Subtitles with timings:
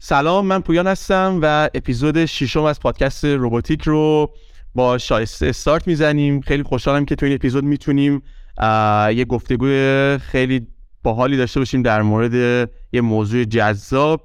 [0.00, 4.30] سلام من پویان هستم و اپیزود ششم از پادکست روباتیک رو
[4.74, 6.40] با شایسته استارت می‌زنیم.
[6.40, 8.22] خیلی خوشحالم که تو این اپیزود می‌تونیم
[9.14, 10.66] یه گفتگوی خیلی
[11.02, 12.34] باحالی داشته باشیم در مورد
[12.92, 14.22] یه موضوع جذاب.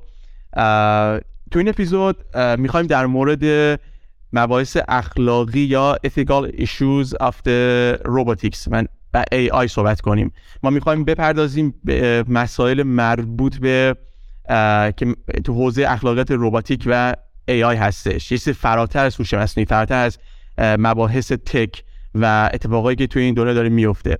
[1.52, 3.80] تو این اپیزود می‌خوایم در مورد
[4.34, 10.34] مباحث اخلاقی یا ethical issues of the robotics من و AI صحبت کنیم.
[10.64, 13.96] ما می‌خوایم بپردازیم به مسائل مربوط به
[14.98, 17.14] که تو حوزه اخلاقیات روباتیک و
[17.50, 18.32] AI هستش.
[18.32, 20.18] یه فراتر از هوش مصنوعی فراتر از
[20.60, 21.84] مباحث تک
[22.16, 24.18] و اتفاقایی که توی این دوره داره میفته.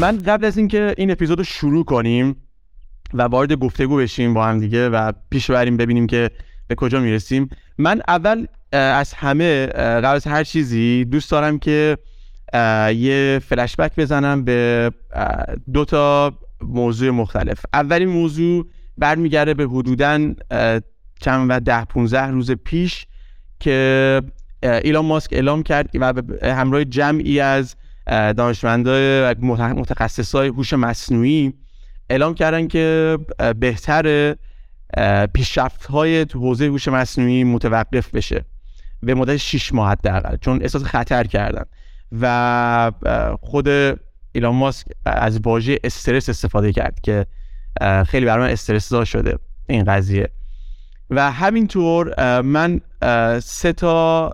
[0.00, 2.36] من قبل از اینکه این اپیزود رو شروع کنیم
[3.14, 6.30] و وارد گفتگو بشیم با هم دیگه و پیش بریم ببینیم که
[6.68, 7.48] به کجا می‌رسیم.
[7.78, 11.98] من اول از همه قبل از هر چیزی دوست دارم که
[12.94, 14.90] یه فلشبک بزنم به
[15.72, 17.66] دو تا موضوع مختلف.
[17.72, 18.66] اولین موضوع
[18.98, 20.34] برمیگرده به حدودا
[21.20, 23.06] چند و ده 15 روز پیش
[23.60, 24.22] که
[24.62, 27.76] ایلان ماسک اعلام کرد و همراه جمعی از
[28.06, 31.54] دانشمندای متخصصای هوش مصنوعی
[32.10, 33.18] اعلام کردن که
[33.56, 34.34] بهتر
[35.34, 38.44] پیشرفت های تو حوزه هوش مصنوعی متوقف بشه.
[39.02, 40.36] به مدت 6 ماه حداقل.
[40.36, 41.64] چون احساس خطر کردن.
[42.20, 42.92] و
[43.40, 43.68] خود
[44.32, 47.26] ایلان ماسک از واژه استرس استفاده کرد که
[48.06, 50.28] خیلی برای من استرس شده این قضیه.
[51.10, 52.80] و همینطور من
[53.40, 54.32] سه تا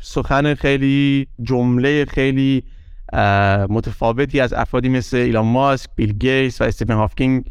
[0.00, 2.64] سخن خیلی جمله خیلی
[3.68, 7.44] متفاوتی از افرادی مثل ایلان ماسک، بیل گیتس و استیفن هافکینگ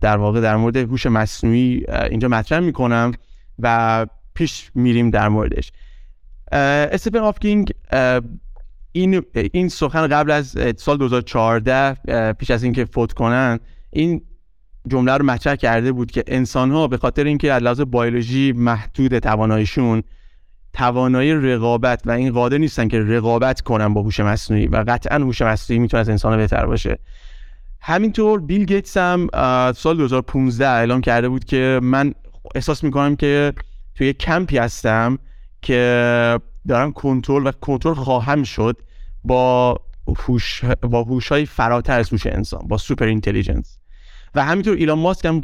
[0.00, 3.12] در واقع در مورد هوش مصنوعی اینجا مطرح می‌کنم
[3.58, 5.72] و پیش میریم در موردش.
[6.52, 7.72] استیفن هافکینگ
[8.92, 9.22] این
[9.52, 13.58] این سخن قبل از سال 2014 پیش از اینکه فوت کنن
[13.90, 14.22] این
[14.86, 19.18] جمله رو مطرح کرده بود که انسان ها به خاطر اینکه از لحاظ بیولوژی محدود
[19.18, 20.02] تواناییشون
[20.78, 25.42] توانایی رقابت و این قادر نیستن که رقابت کنن با هوش مصنوعی و قطعا هوش
[25.42, 26.98] مصنوعی می‌تونه از انسان بهتر باشه.
[27.80, 29.28] همینطور بیل گیتس هم
[29.72, 32.14] سال 2015 اعلام کرده بود که من
[32.54, 33.52] احساس می‌کنم که
[33.94, 35.18] توی کمپی هستم
[35.62, 38.76] که دارم کنترل و کنترل خواهم شد
[39.24, 39.80] با
[40.26, 43.78] هوش با های فراتر از هوش انسان با super intelligence.
[44.34, 45.40] و همینطور ایلان ماسک هم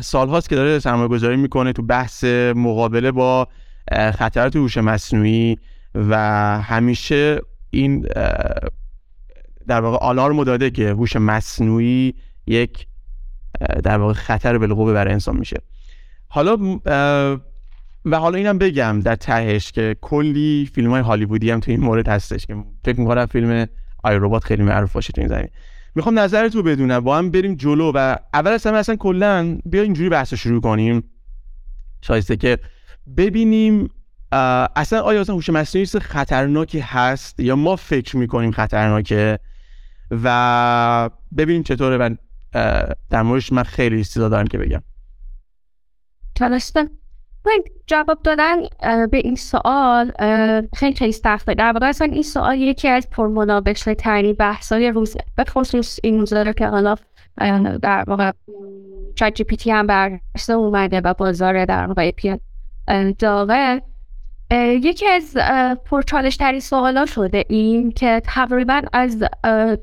[0.00, 2.24] سالهاست که داره سرمایه گذاری می‌کنه تو بحث
[2.54, 3.48] مقابله با
[3.92, 5.58] خطرات هوش مصنوعی
[5.94, 6.16] و
[6.62, 7.40] همیشه
[7.70, 8.00] این
[9.66, 12.14] در واقع آلارم داده که هوش مصنوعی
[12.46, 12.86] یک
[13.82, 15.56] در واقع خطر بالقوه برای انسان میشه.
[16.28, 16.80] حالا
[18.04, 22.08] و حالا اینم بگم در تهش که کلی فیلم های هالیوودی هم تو این مورد
[22.08, 23.66] هستش که فکر می‌کنم فیلم
[24.04, 25.48] آی ربات خیلی معروف باشه تو این زمین.
[25.94, 27.00] می‌خوام نظرت رو بدونم.
[27.00, 31.02] با هم بریم جلو و اول از همه اصلا کلا بیا اینجوری بحث شروع کنیم.
[32.02, 32.58] شایسته که
[33.16, 33.90] ببینیم
[34.76, 39.38] اصلا آیا اصلا هوش مصنوعی خطرناکی هست یا ما فکر می‌کنیم خطرناکه؟
[40.10, 42.14] و ببینیم چطوره و
[43.10, 44.82] در موردش من خیلی استعداد دارم که بگم.
[46.34, 46.88] تلستن
[47.86, 48.56] جواب دادن
[49.06, 50.12] به این سوال
[50.74, 55.16] خیلی خیلی سخته در واقع اصلا این سوال یکی از پرمناقشه ترین بحثای روز.
[55.36, 56.94] به خصوص این روزا که حالا
[57.82, 58.32] در واقع
[59.14, 62.10] چت جی پی تی هم برسه اومده و بازار در واقع
[63.18, 63.82] داغه
[64.82, 65.36] یکی از
[65.84, 69.24] پرچالش ترین سوالا شده این که تقریبا از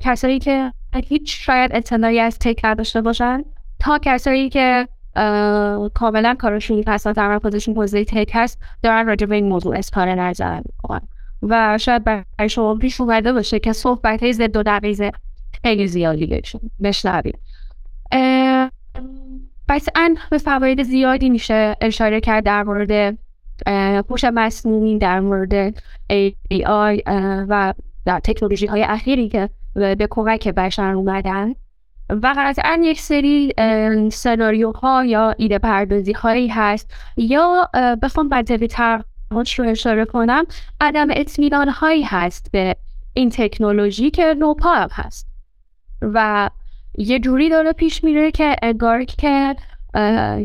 [0.00, 3.44] کسایی که هیچ شاید اطلاعی از تک داشته باشن
[3.78, 4.88] تا کسایی که
[5.94, 10.60] کاملا کارشون هستن در خودشون حوزه تک هست دارن راجع به این موضوع اظهار نظر
[10.64, 11.08] می‌کنن.
[11.42, 15.12] و شاید برای شما پیش اومده باشه که صحبت های زد و دقیقه
[15.64, 16.42] خیلی زیادی
[16.82, 17.38] بشنوید
[19.94, 23.18] ان به فواید زیادی میشه اشاره کرد در مورد
[24.10, 25.74] هوش مصنوعی در مورد
[26.12, 27.02] AI
[27.48, 27.74] و
[28.04, 31.54] در تکنولوژی های اخیری که به کمک بشر اومدن.
[32.10, 33.52] و قطعا یک سری
[34.12, 36.94] سناریوها یا ایده پردازی هایی هست.
[37.16, 37.70] یا
[38.02, 40.44] بخوام بدلی تر رو اشاره کنم
[40.80, 42.76] عدم اطمینان هایی هست به
[43.12, 45.26] این تکنولوژی که نوپا هم هست.
[46.02, 46.50] و
[46.98, 49.56] یه جوری داره پیش میره که انگار که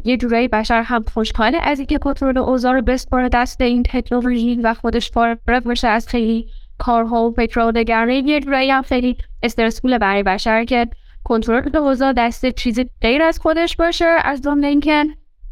[0.06, 4.74] یه جورایی بشر هم خوشحاله از اینکه کنترل اوضاع رو بسپاره دست این تکنولوژی و
[4.74, 10.24] خودش فارغ بشه از خیلی کارها و فکر و یه جورایی هم خیلی استرسفول برای
[10.24, 10.88] بشر که
[11.24, 15.06] کنترل اوضاع دست چیزی غیر از خودش باشه از جمله اینکه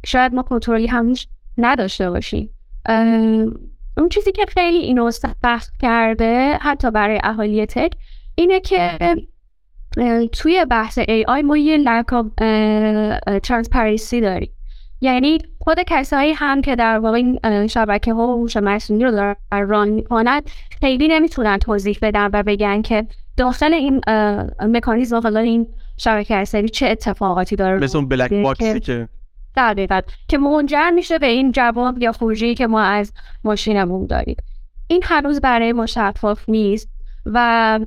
[0.06, 2.50] شاید ما کنترلی همش نداشته باشیم.
[3.98, 7.94] اون چیزی که خیلی اینو سخت کرده حتی برای اهالی تک
[8.36, 8.98] اینه که
[10.32, 12.26] توی بحث AI ما یه of
[13.48, 14.52] transparency داریم.
[15.02, 19.36] یعنی خود کسایی هم که در واقع این شبکه ها و هوش مصنوعی رو دارن
[19.52, 20.42] ران می‌کنن
[20.80, 23.08] خیلی نمی‌تونن توضیح بدن و بگن که
[23.38, 24.02] داخل این
[24.60, 29.10] مکانیزم حالا این شبکه عصبی چه اتفاقاتی داره مثل اون بلک باکسی که
[29.56, 33.14] دقیقا که منجر میشه به این جواب یا خروجی که ما از
[33.44, 34.36] ماشینمون داریم.
[34.88, 36.90] این هنوز برای ما شفاف نیست.
[37.26, 37.80] و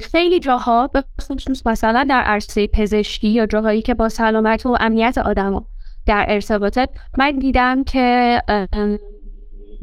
[0.00, 5.18] خیلی جاها به خصوص مثلا در عرصه پزشکی یا جاهایی که با سلامت و امنیت
[5.18, 5.64] آدم
[6.06, 6.88] در ارتباطه
[7.18, 8.42] من دیدم که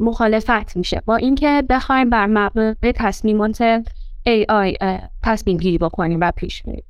[0.00, 1.02] مخالفت میشه.
[1.06, 3.84] با اینکه بخوایم بر مبنای تصمیمات
[4.28, 4.76] AI
[5.22, 6.84] تصمیم گیری بکنیم و پیش بریم.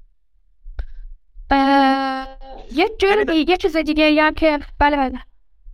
[2.73, 2.89] یه
[3.49, 5.19] یه چیز دیگه هم که بله بله.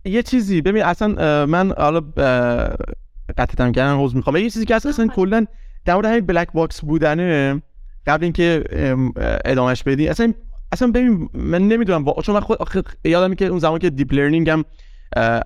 [0.05, 2.01] یه چیزی ببین اصلا من حالا
[3.37, 4.35] قطعتم کردن عذر می‌خوام.
[4.35, 5.45] یه چیزی که اصلا کلا
[5.85, 7.61] در مورد همین black box بودنه
[8.07, 8.63] قبل اینکه
[9.45, 10.33] ادامهش بدی اصلا
[10.71, 14.65] اصلا ببین من نمی‌دونم چون من خود یادم که اون زمان که deep learning هم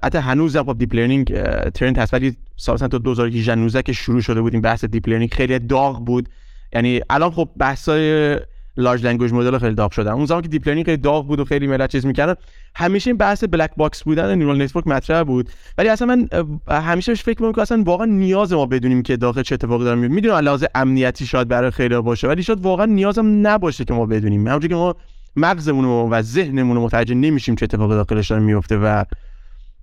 [0.04, 4.42] حتی هنوز هم deep learning trend هست ولی سال تا 2018 19 که شروع شده
[4.42, 6.30] بود این بحث deep learning خیلی داغ بود.
[6.74, 8.36] یعنی الان خب بحثای
[8.78, 11.46] large language model خیلی داغ شدن اون زمان که deep learning خیلی داغ بود و
[11.46, 12.36] خیلی ملت چیز می‌کردن
[12.76, 15.50] همیشه این بحث black box بودن neural network مطرح بود.
[15.78, 16.28] ولی اصلا من
[16.70, 20.00] همیشه بهش فکر می‌کنم که اصلا واقعا نیاز ما بدونیم که داخل چه اتفاقی داره
[20.00, 24.06] میفته می‌دونم لحاظ امنیتی شاید برای خیلی باشه ولی شاید واقعا نیازم نباشه که ما
[24.06, 24.48] بدونیم.
[24.48, 24.96] همونجوری که ما
[25.36, 29.04] مغزمون و ذهنمون متوجه نمیشیم چه اتفاقی داخلش داره میفته و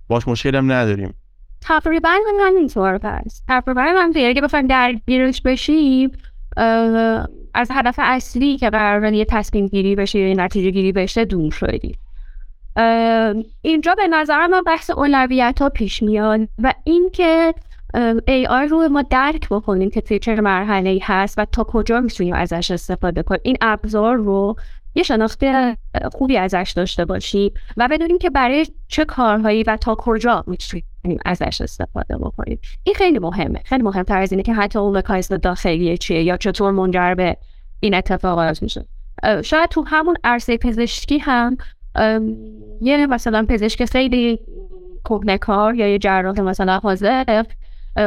[0.07, 1.13] باش مشکل هم نداریم.
[1.61, 2.09] تقریبا
[2.41, 3.41] همینطور پس.
[3.47, 6.11] تقریبا من اگه بخوایم درگیرش بشیم
[7.55, 11.97] از هدف اصلی که قرار یه تصمیم گیری بشه یا نتیجه گیری بشه دور شدیم.
[13.61, 17.53] اینجا به نظر من بحث اولویت ها پیش میاد و اینکه
[18.27, 22.71] AI رو ما درک بکنیم که چه مرحله ای هست و تا کجا می‌تونیم ازش
[22.71, 23.41] استفاده کنیم.
[23.43, 24.55] این ابزار رو
[24.95, 25.43] یه شناخت
[26.11, 31.61] خوبی ازش داشته باشیم و بدونیم که برای چه کارهایی و تا کجا می‌تونیم ازش
[31.61, 32.59] استفاده بکنیم.
[32.83, 33.61] این خیلی مهمه.
[33.65, 37.37] خیلی مهمتر از اینه که حتی اون مکانیزم داخلی چیه یا چطور منجر به
[37.79, 38.85] این اتفاقات میشه.
[39.43, 41.57] شاید تو همون عرصه پزشکی هم
[42.81, 44.39] یه مثلا پزشک خیلی
[45.41, 47.43] کار یا یه جراح مثلا حاضر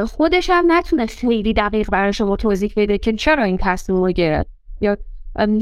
[0.06, 4.50] خودش هم نتونه خیلی دقیق برای شما توضیح بده که چرا این تصمیم رو گرفت
[4.80, 4.96] یا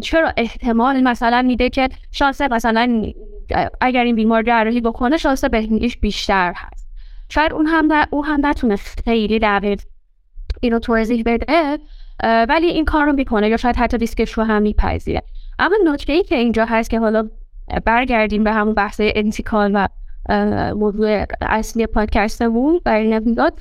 [0.03, 3.13] چرا احتمال مثلا میده که شانس مثلا
[3.81, 6.89] اگر این بیمار جراحی بکنه شانس بهبودیش بیشتر هست.
[7.29, 9.81] شاید اون هم اون هم نتونه خیلی دقیق
[10.61, 11.79] اینو توضیح بده
[12.23, 15.23] ولی این کار رو می‌کنه یا شاید حتی ریسکش رو هم میپذیره.
[15.59, 17.29] اما نکته ای که اینجا هست که حالا
[17.85, 19.89] برگردیم به همون بحث ethical و
[20.75, 23.61] موضوع اصلی پادکستمون برای نمی‌داد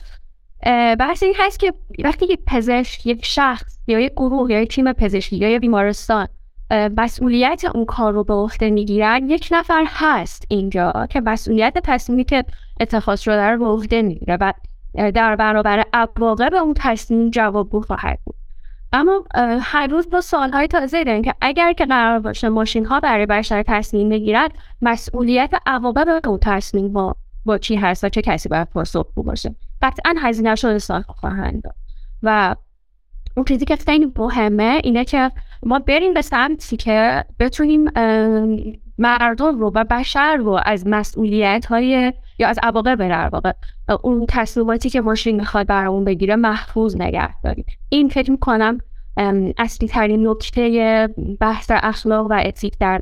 [1.00, 1.74] بحث این هست که
[2.04, 6.28] وقتی یک پزشک یک شخص یا یک گروه یا یک تیم پزشکی یا یک بیمارستان
[6.98, 12.46] مسئولیت اون کار رو به عهده می‌گیرن یک نفر هست اینجا که مسئولیت تصمیمی که
[12.80, 14.54] اتخاذ شده رو به عهده می‌گیره و
[14.96, 18.36] در برابر عواقب اون تصمیم جوابگو خواهد بود.
[18.94, 19.24] اما
[19.62, 23.64] هر روز با سالهای تازه داریم که اگر که قرار باشه ماشین ها برای بشر
[23.68, 24.50] تصمیم بگیرن
[24.82, 27.16] مسئولیت عواقب اون تصمیم با,
[27.46, 29.56] با چی هست و چه کسی باید پاسخگو باشه.
[29.82, 31.76] قطعا هزینه رو حساب خواهند داد.
[32.24, 32.56] و
[33.38, 35.32] اون چیزی که خیلی مهمه اینه که
[35.64, 37.86] ما بریم به سمتی که بتونیم
[38.98, 43.52] مردم رو و بشر رو از مسئولیت های یا از عواقب در واقع
[44.04, 47.66] اون تصمیماتی که ماشین می‌خواد برامون بگیره محفوظ نگه داریم.
[47.90, 48.78] این فکر می‌کنم
[49.58, 53.02] اصلی ترین نکته بحث اخلاق و اتیک در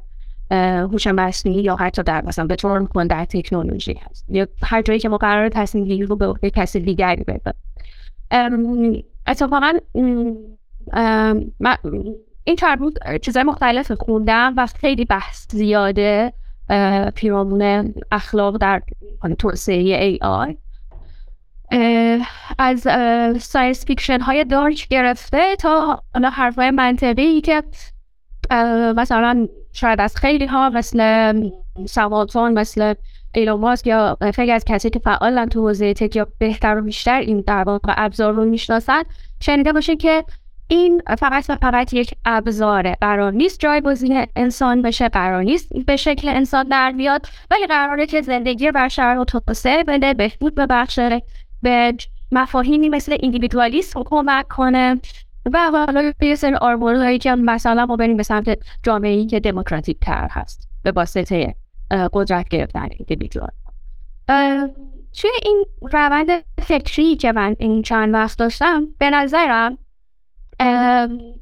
[0.52, 4.26] هوش مصنوعی یا حتی در مثلا به طور کل در تکنولوژی هست.
[4.30, 7.54] یا هر جایی که ما قرار تصمیم گیری رو به کسی دیگری بده
[9.28, 9.74] اتفاقا
[12.44, 16.34] این چند روز چیزهای مختلف خوندم و خیلی بحث زیاده
[17.16, 18.82] پیرامون اخلاق در
[19.40, 20.58] توسعه AI
[22.60, 22.80] از
[23.44, 27.64] science fiction های dark گرفته تا حرفهای منطقی که
[28.96, 31.34] مثلا شاید از خیلی ها مثل
[31.86, 32.94] سوالتون مثل
[33.36, 37.20] ایلون ماسک یا خیلی از کسی که فعالن تو حوزه تک یا بهتر و بیشتر
[37.20, 39.03] این در واقع ابزار رو می‌شناسن
[39.39, 40.24] شنیده باشه که
[40.68, 42.98] این فقط و فقط یک ابزاره.
[43.01, 48.22] قرار نیست جایگزین انسان بشه قرار نیست به شکل انسان در بیاد ولی قراره که
[48.22, 51.22] زندگی بشر رو توسعه بده بهبود ببخشه
[51.62, 51.94] به
[52.32, 55.00] مفاهیمی مثل ایندیویدوالیسم کمک کنه.
[55.46, 59.98] و حالا یه سری هایی که مثلا ما بریم به سمت جامعه ای که دموکراتیک
[60.02, 61.56] تر هست به واسطه
[62.14, 63.52] قدرت گرفتن ایندیویدوال.
[65.14, 66.30] توی این روند
[66.62, 69.78] فکری که من این چند وقت داشتم به نظرم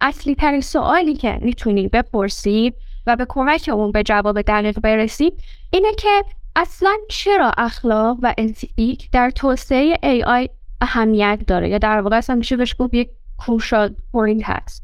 [0.02, 2.74] اصلی ترین سوالی که می‌تونی بپرسی
[3.08, 5.34] و به کمک اون به جواب دقیق برسی
[5.72, 6.24] اینه که
[6.56, 10.50] اصلا چرا اخلاق و انتیک در توسعه AI
[10.82, 13.10] اهمیت داره؟ یا در واقع اصلا میشه بهش گفت یک
[13.46, 14.84] crucial point هست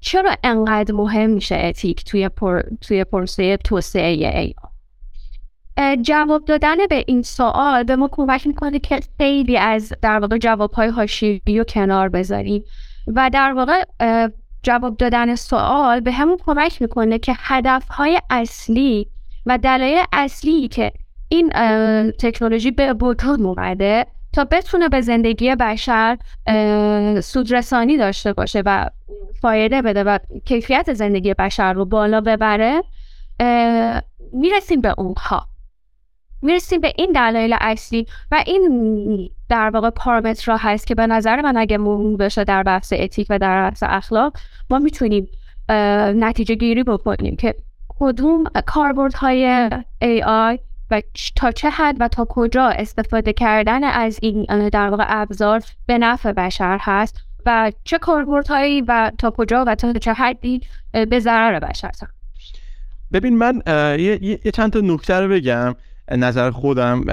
[0.00, 2.60] چرا انقدر مهم میشه ethic توی پر...
[2.80, 4.54] توی پروسه توسعه AI
[6.02, 10.72] جواب دادن به این سوال به ما کمک می‌کنه که خیلی از در واقع جواب
[10.72, 12.64] های حاشیه‌ای رو کنار بذاریم
[13.06, 13.84] و در واقع
[14.62, 19.06] جواب دادن سوال بهمون کمک می‌کنه که هدف های اصلی
[19.46, 20.92] و دلایل اصلی که
[21.28, 21.50] این
[22.10, 26.18] تکنولوژی به وجود اومده تا بتونه به زندگی بشر
[27.20, 28.90] سودرسانی داشته باشه و
[29.40, 32.82] فایده بده و کیفیت زندگی بشر رو بالا ببره
[34.32, 35.46] می‌رسیم به اونها.
[36.42, 41.56] می‌رسیم به این دلایل اصلی و این در واقع پارامترها هست که به نظر من
[41.56, 44.36] اگه مهم بشه در بحث اتیک و در بحث اخلاق
[44.70, 45.28] ما می‌تونیم
[46.14, 47.54] نتیجه گیری بکنیم که
[47.88, 49.70] کدوم کاربردهای
[50.02, 50.58] AI
[50.92, 51.02] و
[51.36, 56.32] تا چه حد و تا کجا استفاده کردن از این در واقع ابزار به نفع
[56.32, 60.60] بشر هست و چه کاربردهایی و تا کجا و تا چه حدی
[61.10, 62.06] به ضرر بشر هست.
[63.12, 63.62] ببین من
[63.98, 65.74] یه, یه چند تا نکته رو بگم
[66.10, 67.04] نظر خودم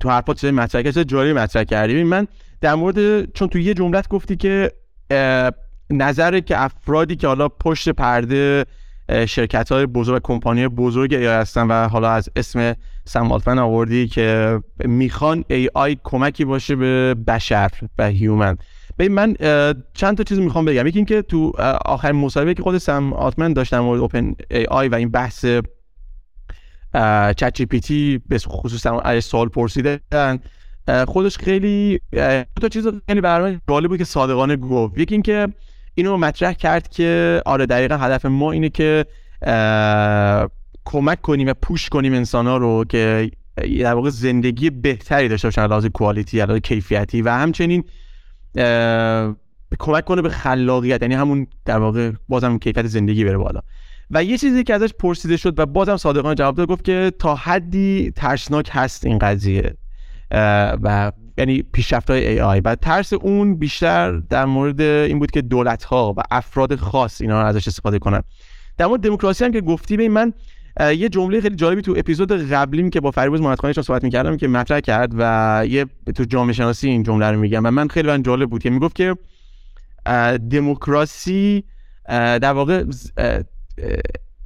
[0.00, 2.02] تو حرفات چیزای مطرح کردی جاری مطرح کردی.
[2.02, 2.26] من
[2.60, 4.72] در مورد چون تو یه جملت گفتی که
[5.90, 8.64] نظر که افرادی که حالا پشت پرده
[9.28, 12.74] شرکت های بزرگ کمپانی بزرگ AI هستن و حالا از اسم
[13.06, 18.56] سم آوردی که می‌خوان AI کمکی باشه به بشر و human
[18.98, 19.36] ببین من
[19.94, 20.86] چند تا چیز می‌خوام بگم.
[20.86, 21.52] یکی اینکه تو
[21.84, 25.46] آخر مصاحبه که خود سم آلتمن داشتم مورد OpenAI و این بحث
[27.36, 28.86] ChatGPT به خصوص
[29.20, 30.38] سوال پرسیدن
[31.06, 34.98] خودش خیلی دو تا چیز خیلی برای جالب بود که صادقانه گفت.
[34.98, 35.48] یکی اینکه
[35.94, 39.04] اینو مطرح کرد که آره دقیقا هدف ما اینه که
[40.86, 43.30] کمک کنیم و پوش کنیم انسان ها رو که
[43.80, 47.84] در واقع زندگی بهتری داشته باشن لحاظ کوالیتی لحاظ کیفیتی و همچنین
[49.78, 53.60] کمک کنه به خلاقیت یعنی همون در واقع بازم کیفیت زندگی بره بالا.
[54.10, 57.34] و یه چیزی که ازش پرسیده شد و بازم صادقانه جواب داد گفت که تا
[57.34, 59.76] حدی ترسناک هست این قضیه.
[60.82, 65.84] و یعنی پیشرفت های AI و ترس اون بیشتر در مورد این بود که دولت
[65.84, 68.22] ها و افراد خاص اینا ازش استفاده کنن.
[68.78, 70.32] در مورد دموکراسی هم که گفتی به من
[70.80, 74.80] یه جمله خیلی جالبی تو اپیزود قبلیم که با فریبرز محمدخانی صحبت می‌کردم که مطرح
[74.80, 78.50] کرد و یه تو جامعه شناسی این جمله رو میگم و من خیلی من جالب
[78.50, 79.16] بود که می‌گفت که
[80.50, 81.64] دموکراسی
[82.08, 82.84] در واقع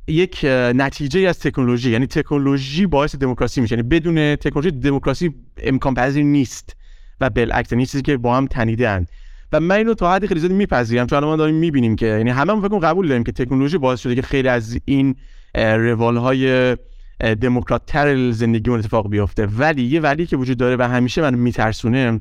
[0.06, 0.44] یک
[0.74, 6.76] نتیجه از تکنولوژی یعنی تکنولوژی باعث دموکراسی میشه یعنی بدون تکنولوژی دموکراسی امکان پذیر نیست
[7.20, 9.06] و بالعکس یعنی چیزی که با هم تنیدن
[9.52, 12.30] و من اینو تا حدی خیلی زیاد میپذیرم چون الان ما داریم می‌بینیم که یعنی
[12.30, 15.16] همه فکر قبول داریم که تکنولوژی باعث شده که خیلی از این
[15.54, 16.76] روال های
[17.20, 19.46] دموکرات تر زندگی اون اتفاق بیفته.
[19.46, 22.20] ولی یه ولی که وجود داره و همیشه من میترسونه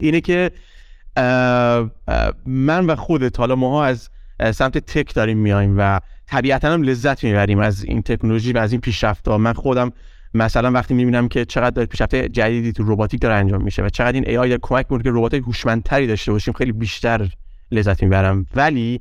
[0.00, 0.50] اینه که
[2.46, 4.10] من و خودت حالا ماها از
[4.52, 8.80] سمت تک داریم میایم و طبیعتا هم لذت می‌بریم از این تکنولوژی و از این
[8.80, 9.92] پیشرفت‌ها من خودم
[10.34, 14.12] مثلا وقتی می‌بینم که چقدر داره پیشرفت جدیدی تو روباتیک داره انجام میشه و چقدر
[14.12, 17.28] این ای آی کمک می‌کنه که ربات هوشمندتری داشته باشیم خیلی بیشتر
[17.72, 18.46] لذت می‌برم.
[18.56, 19.00] ولی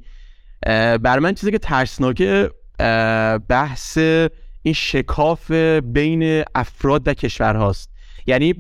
[1.02, 2.50] بر من چیزی که ترسناکه
[3.50, 3.98] بحث
[4.64, 7.90] این شکاف بین افراد و کشورهاست.
[8.28, 8.54] یعنی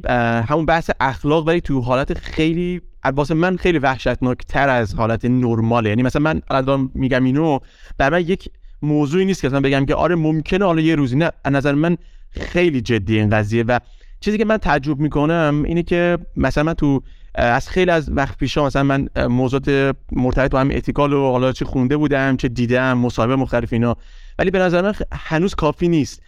[0.49, 2.81] همون بحث اخلاق ولی تو حالت خیلی
[3.13, 5.89] واسه من خیلی وحشتناک تر از حالت نرماله.
[5.89, 7.59] یعنی مثلا من الان میگم اینو
[7.97, 8.49] بر من یک
[8.81, 11.97] موضوعی نیست که مثلا بگم که آره ممکنه حالا یه روزی نه از نظر من
[12.31, 13.63] خیلی جدی این قضیه.
[13.63, 13.79] و
[14.19, 17.01] چیزی که من تعجب می‌کنم اینه که مثلا من تو
[17.39, 21.65] از خیلی از وقت پیشا مثلا من موضوعات مرتبط با هم اتیکال و حالا چه
[21.65, 23.97] خونده بودم چه دیدم مصاحبه مختلف اینا.
[24.39, 26.21] ولی به نظر من هنوز کافی نیست.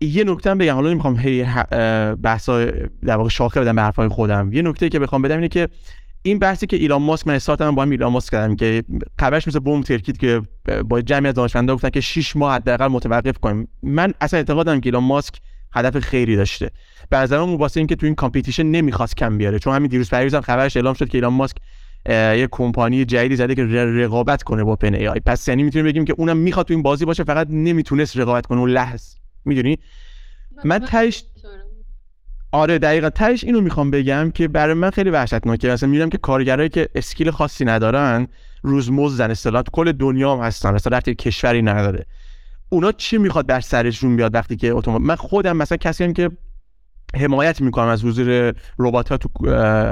[0.00, 1.46] یه نکته هم بگم حالا نمی‌خوام هی
[2.22, 2.64] بحثا
[3.04, 4.52] در واقع شاخه بدم به حرفای خودم.
[4.52, 5.68] یه نکته که بخوام بدم اینه که
[6.22, 8.84] این بحثی که ایلان ماسک من استارتم با هم ایلان ماسک کردم که
[9.20, 10.42] خبرش مثل boom ترکید که
[10.88, 13.68] با جمعی از دانشمندا گفتن که 6 ماه حداقل متوقف کنیم.
[13.82, 15.34] من اصلا اعتقادم که ایلان ماسک
[15.74, 16.70] هدف خیری داشته.
[17.10, 19.58] به نظرم واسه اینکه تو این competition نمی‌خواست کم بیاره.
[19.58, 21.56] چون همین دیروز پریروز هم خبرش اعلام شد که ایلان ماسک
[22.10, 26.36] یه کمپانی جدیدی زده که رقابت کنه با OpenAI پس یعنی می‌تونیم بگیم که اونم
[26.36, 28.58] می‌خواد تو این بازی باشه فقط نمی‌تونست رقابت کنه.
[28.60, 29.78] اون لحظه می‌دونی؟
[30.64, 31.24] من تهش
[32.52, 33.10] آره دقیقا.
[33.10, 37.30] تهش اینو می‌خوام بگم که برای من خیلی وحشتناکه مثلا میرم که کارگرایی که اسکیل
[37.30, 38.28] خاصی ندارن
[38.62, 40.74] روزمزدن اصطلاح کل دنیا هم هستن.
[40.74, 42.06] مثلا رفتی کشوری نداره.
[42.68, 46.30] اونا چی می‌خواد بر سرشون بیاد وقتی که اتومات من خودم مثلا کسی هم که
[47.14, 49.28] حمایت می‌کنم از حضور ربات ها تو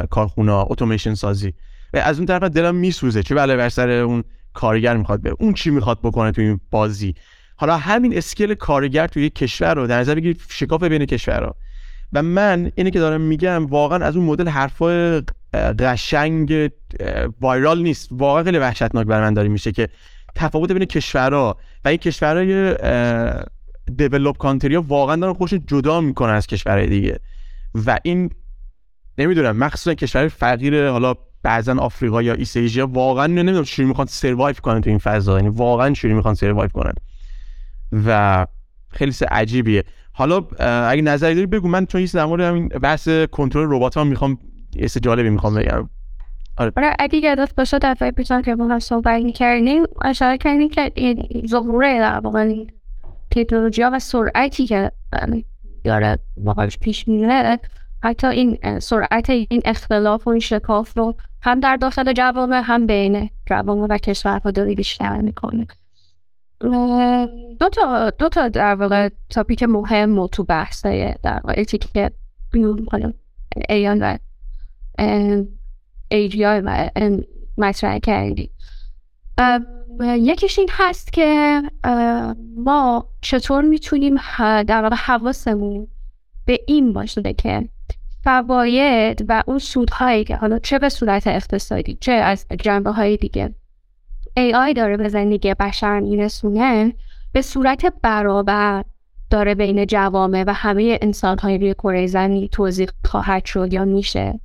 [0.06, 1.54] کارخونه اتوماسیون سازی.
[1.94, 4.24] و از اون طرف دلم میسوزه چه بله بر سر اون
[4.54, 5.34] کارگر می‌خواد بره.
[5.38, 7.14] اون چی می‌خواد بکنه تو این بازی؟
[7.56, 11.56] حالا همین اسکل کارگر توی کشور رو در نظر بگیر شکاف بین کشورها.
[12.12, 15.22] و من اینه که دارم میگم واقعا از اون مدل حرفای
[15.78, 16.70] قشنگ
[17.40, 18.08] وایرال نیست.
[18.10, 19.88] واقعا خیلی وحشتناک بر من داره میشه که
[20.34, 22.74] تفاوت بین کشورها و این کشورهای
[23.96, 27.18] دیولوب کانتری ها واقعا دارن خوش جدا می‌کنن از کشورهای دیگه.
[27.86, 28.30] و این
[29.18, 34.80] نمی‌دونم مخصوصا کشور فقیر حالا بعضا آفریقا یا ایست واقعا نمی‌دونم چجوری می‌خوان سروایو کنن
[34.80, 35.36] تو این فضا.
[35.36, 36.92] یعنی واقعا چجوری می‌خوان سروایو کنن.
[38.06, 38.46] و
[38.90, 39.84] خیلی عجیبیه.
[40.12, 40.36] حالا
[40.88, 41.68] اگه نظری داری بگو.
[41.68, 44.38] من چون در مورد همین بحث کنترل ربات ها می‌خوام
[44.74, 45.88] یه جالبی می‌خوام بگم.
[46.56, 46.72] آره.
[46.76, 51.46] آره اگه یادت باشه دفعه پیشان که ما هم صحبت می‌کردیم اشاره کردیم که این
[51.46, 52.64] ظهوره در واقع
[53.30, 54.92] تکنولوژی ها و سرعتی که
[55.84, 57.58] داره واقعش پیش میره
[58.02, 63.30] حتی این سرعت این اختلاف و این شکاف رو هم در داخل جوامع هم بین
[63.46, 65.66] جوامع و کشورها داری بیشتر می‌کنه
[67.60, 72.10] دو تا دو تا در واقع تاپیک مهم و تو بحثه در واقع که
[73.68, 74.16] ایان و
[76.64, 76.90] و
[77.58, 78.50] مطرح کردی.
[80.00, 81.62] یکیش این هست که
[82.56, 85.88] ما چطور می‌تونیم در واقع حواسمون
[86.46, 87.68] به این باشه که
[88.24, 93.54] فواید و اون سودهایی که حالا چه به صورت اقتصادی چه از جنبه های دیگه
[94.38, 96.92] AI داره به زندگی بشر میرسونه
[97.32, 98.84] به صورت برابر
[99.30, 104.40] داره بین جوامع و همه انسان های روی کره زمین توضیح خواهد شد یا میشه.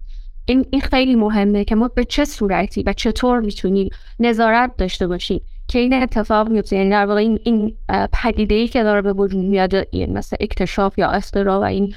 [0.49, 3.89] این, این خیلی مهمه که ما به چه صورتی و چطور می‌تونیم
[4.19, 7.75] نظارت داشته باشیم که این اتفاق میفته یعنی در واقع این, این
[8.13, 11.93] پدیده ای که داره به وجود میاد مثل اکتشاف یا اختراع و این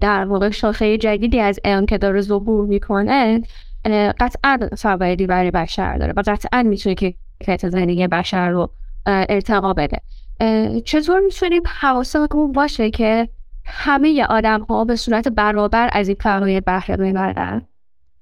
[0.00, 3.42] در واقع شاخه جدیدی از ایان که داره ظهور می‌کنه
[4.20, 8.70] قطعا فوایدی برای بشر داره و قطعا می‌تونه که کیفیت زندگی بشر رو
[9.06, 10.00] ارتقا بده.
[10.84, 13.28] چطور می‌تونیم حواسمون باشه که
[13.66, 17.62] همه آدم ها به صورت برابر از این فواید بهره ببرن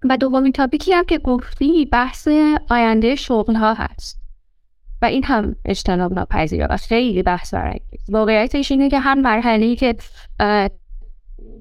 [0.09, 2.29] و دومین تاپیکی هم که گفتی بحث
[2.71, 4.21] آینده شغل ها هست.
[5.03, 8.01] و این هم اجتناب ناپذیره و خیلی بحث برانگیز.
[8.09, 9.97] واقعیتش اینه که هم مرحله که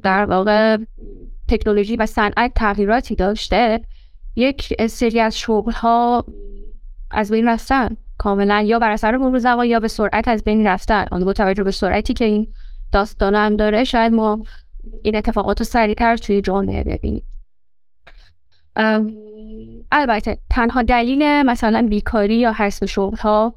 [0.03, 0.77] در واقع
[1.49, 3.81] تکنولوژی و صنعت تغییراتی داشته
[4.35, 6.25] یک سری از شغل ها
[7.11, 7.97] از بین رفتن.
[8.17, 11.05] کاملا یا بر اثر مرور زمان یا به سرعت از بین رفتن.
[11.11, 12.47] آن با توجه به سرعتی که این
[12.93, 14.43] داستان هم داره شاید ما
[15.03, 17.23] این اتفاقات رو سریعتر توی جامعه ببینیم.
[19.91, 23.55] البته تنها دلیل مثلا بیکاری یا حذف شغل ها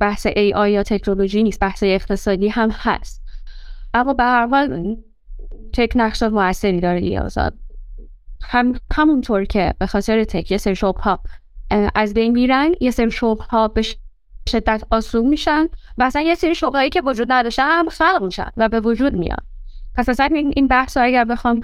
[0.00, 3.22] بحث ای آی یا تکنولوژی نیست بحث اقتصادی هم هست.
[3.94, 4.96] اما به هر حال
[5.72, 7.54] تک نقش موثری داره دیازاد
[8.42, 11.20] هم همونطور که به خاطر تک یه سری ها
[11.94, 13.82] از بین میرن یه سری شغل ها به
[14.48, 18.68] شدت آسون میشن و اصلا یه سری شغلایی که وجود نداشتن هم خلق میشن و
[18.68, 19.38] به وجود میان
[19.94, 21.60] پس اصلا این بحث اگر بخوام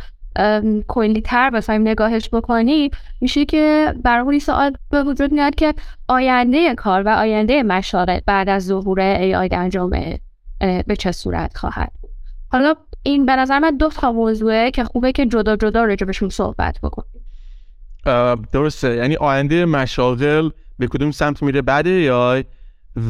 [0.89, 2.91] کلی تر بخوایم نگاهش بکنیم
[3.21, 5.75] میشه که برای سوال به وجود میاد که
[6.09, 10.21] آینده کار و آینده مشاغل بعد از ظهور ای در جامعه
[10.87, 11.93] به چه صورت خواهد؟
[12.53, 16.79] حالا این به نظر من دو تا موضوعه که خوبه که جدا جدا راجبشون صحبت
[16.83, 17.23] بکنیم.
[18.53, 18.97] درسته.
[18.97, 22.43] یعنی آینده مشاغل به کدوم سمت میره؟ بعد یا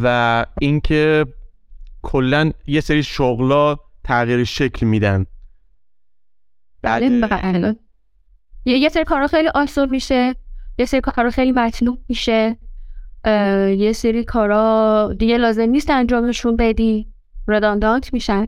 [0.03, 1.27] و اینکه
[2.03, 5.27] کلا یه سری شغلا تغییر شکل میدن.
[6.83, 7.77] بله بله.
[8.65, 10.35] یه سری کارا خیلی آسون میشه.
[10.79, 12.57] یه سری کارا خیلی مطلوب میشه.
[13.77, 17.13] یه سری کارا دیگه لازم نیست انجامشون بدی.
[17.49, 18.47] رداندانت میشن.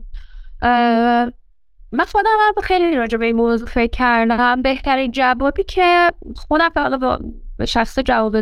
[1.91, 4.61] من خودم هم خیلی راجع به این موضوع فکر کردم.
[4.61, 7.19] بهترین جوابی که خودم حالا
[7.57, 8.35] به شخص جواب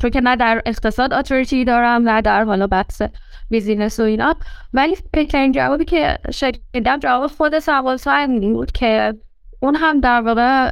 [0.00, 3.02] چون که نه در اقتصاد اتوریتی دارم نه در حالا بحث
[3.50, 4.36] بیزینس و اینا.
[4.74, 7.98] ولی بهترین جوابی که شنیدم جواب خود سوال
[8.40, 9.14] بود که
[9.60, 10.70] اون هم در واقع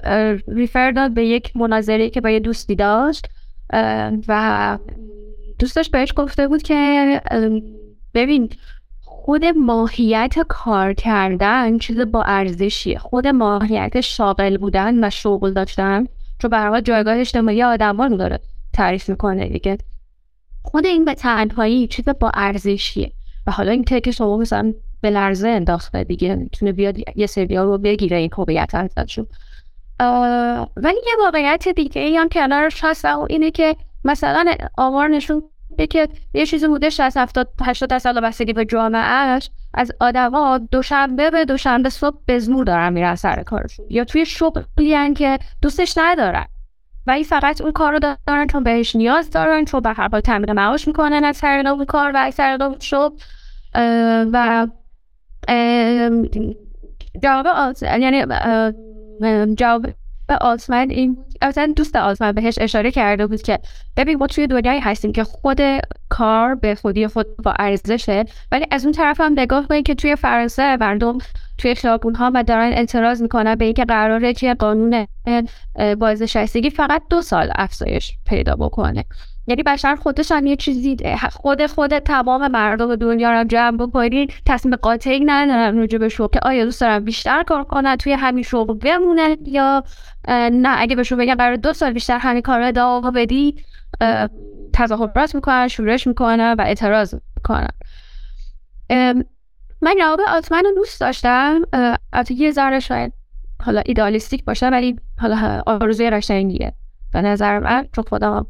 [0.49, 3.27] ریفر داد به یک مناظری که با یه دوستی داشت
[4.29, 4.79] و
[5.59, 7.21] دوستش بهش گفته بود که
[8.15, 8.51] ببین
[9.01, 12.99] خود ماهیت کار کردن چیز با ارزشیه.
[12.99, 16.07] خود ماهیت شاغل بودن و شغل داشتن
[16.39, 18.41] چون به جایگاه اجتماعی آدمان داره.
[18.77, 19.79] تعریف می‌کنه دیگه.
[20.63, 23.13] خود این به تنهایی چیز با ارزشیه.
[23.47, 26.35] و حالا این که شما مثلا به لرزه انداخته دیگه.
[26.35, 29.27] می‌تونه بیاد یه سری رو بگیره این هویت ازشون.
[30.77, 35.43] ولی یه واقعیت دیگه ای هم کنارش هست و اینه که مثلا آمار نشون
[35.91, 41.45] که یه چیزی بوده 60 70 80 سال بستگی به جامعهش از آدما دوشنبه به
[41.45, 43.87] دوشنبه صبح به زور دارن میرن سر کارشون.
[43.91, 46.47] یا توی شغلی که دوستش ندارن.
[47.07, 50.21] و این فقط اون کار رو دارن چون بهش نیاز دارن چون به هر حال
[50.21, 53.17] تامین معاش می‌کنن از سر اون کار و از سر شغل.
[54.33, 54.67] و
[57.23, 57.47] جواب
[57.83, 58.25] یعنی
[59.55, 59.87] جواب
[60.29, 63.59] به آسمن این اصلا دوست آسمن بهش اشاره کرده بود که
[63.97, 65.61] ببین ما توی دنیایی هستیم که خود
[66.09, 70.17] کار به خودی خود با ارزشه ولی از اون طرف هم نگاه کنید که توی
[70.17, 71.19] فرانسه مردم
[71.59, 75.07] توی خیابون ها و دارن اعتراض می‌کنن به اینکه قراره که قانون
[75.99, 79.05] بازنشستگی فقط دو سال افزایش پیدا بکنه.
[79.49, 80.97] یعنی بشر خودش هم یه چیزی
[81.31, 86.65] خود خود تمام مردم دنیا رو جمع بکنید تصمیم قاطعی ندارن راجع به که آیا
[86.65, 89.83] دوست دارن بیشتر کار کنن توی همین شغل بمونن یا
[90.53, 93.57] نه اگه بهشون بگم برای دو سال بیشتر همین کار رو ادامه بدی
[94.73, 97.71] تظاهرات می‌کنن شورش می‌کنن و اعتراض می‌کنن.
[99.83, 101.63] من جواب آتمن رو دوست داشتم
[102.13, 103.13] البته یه ذره شاید
[103.65, 106.75] حالا ایدالیستیک باشه ولی حالا آرزوی قشنگیه
[107.13, 108.47] به نظر من چون خودم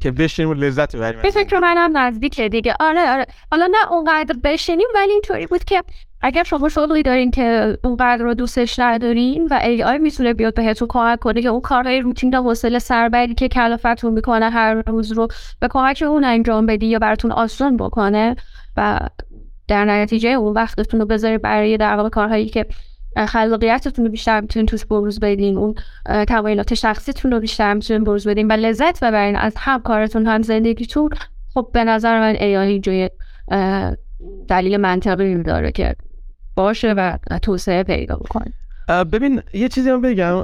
[0.00, 1.22] که بشینیم و لذت ببریم.
[1.22, 2.74] به فکر منم نزدیکه دیگه.
[2.80, 3.26] آره آره.
[3.50, 5.82] حالا نه اونقدر بشینیم ولی اینطوری بود که
[6.20, 10.88] اگر شما شغلی دارین که اونقدر رو دوستش ندارین و ای آی می‌تونه بیاد بهتون
[10.90, 15.28] کمک کنه که اون کارهای روتین و حوصله سربری که کلافتون می‌کنه هر روز رو
[15.60, 18.36] به کمک اون انجام بدی یا براتون آسان بکنه
[18.76, 19.00] و
[19.68, 22.66] در نتیجه اون وقتتون رو بذاری برای در کارهایی که
[23.28, 25.74] خلاقیتتون رو بیشتر می‌تونین توش بروز بدین اون
[26.28, 28.48] تمایلات شخصیتون رو بیشتر می‌تونین بروز بدین.
[28.48, 31.10] و لذت ببرین از هم کارتون هم زندگیتون.
[31.54, 33.10] خب به نظر من ای جای
[34.48, 35.96] دلیل منطقی داره که
[36.56, 38.52] باشه و توسعه پیدا بکنه.
[39.04, 40.42] ببین یه چیزی هم بگم.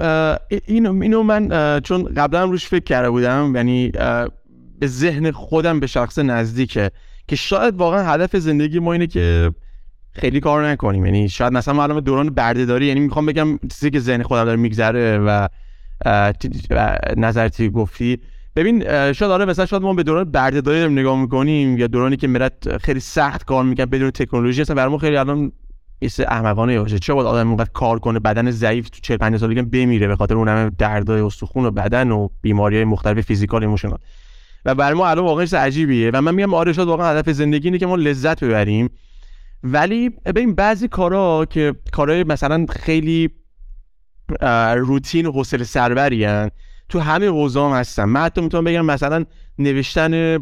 [0.66, 3.92] اینو, اینو من چون قبلا روش فکر کرده بودم یعنی
[4.78, 6.90] به ذهن خودم به شخص نزدیکه.
[7.28, 9.54] که شاید واقعا هدف زندگی ما اینه که
[10.12, 11.06] خیلی کار نکنیم.
[11.06, 15.18] یعنی شاید مثلا معلومه دوران بردهداری یعنی می‌خوام بگم چیزی که ذهن خودم داره میگذره
[15.18, 15.48] و
[17.16, 18.18] نظرتی گفتی.
[18.56, 18.82] ببین
[19.12, 22.76] شاید آره مثلا شاید ما به دوران بردهداری داریم نگاه می‌کنیم یا دورانی که ملت
[22.76, 25.52] خیلی سخت کار می‌کنن بدون تکنولوژی اصلا برای ما خیلی الان
[25.98, 26.98] ایست احمقانه باشه.
[26.98, 30.34] چه باید آدم اونقدر کار کنه؟ بدن ضعیف تو 40 50 سالگی بمیره به خاطر
[30.34, 33.98] اون همه دردای استخون و بدن و بیماری مختلف physical emotional.
[34.64, 36.10] و برای ما الان واقعا عجیبیه.
[36.14, 38.90] و من میگم آره شاید واقعا هدف زندگی اینه که ما لذت ببریم.
[39.62, 43.30] ولی ببین بعضی کارا که کارهای مثلا خیلی
[44.76, 46.50] روتین و حوصله
[46.88, 48.04] تو همه حوزه هم هستن.
[48.04, 49.24] من حتی می‌تونم بگم مثلا
[49.58, 50.38] نوشتن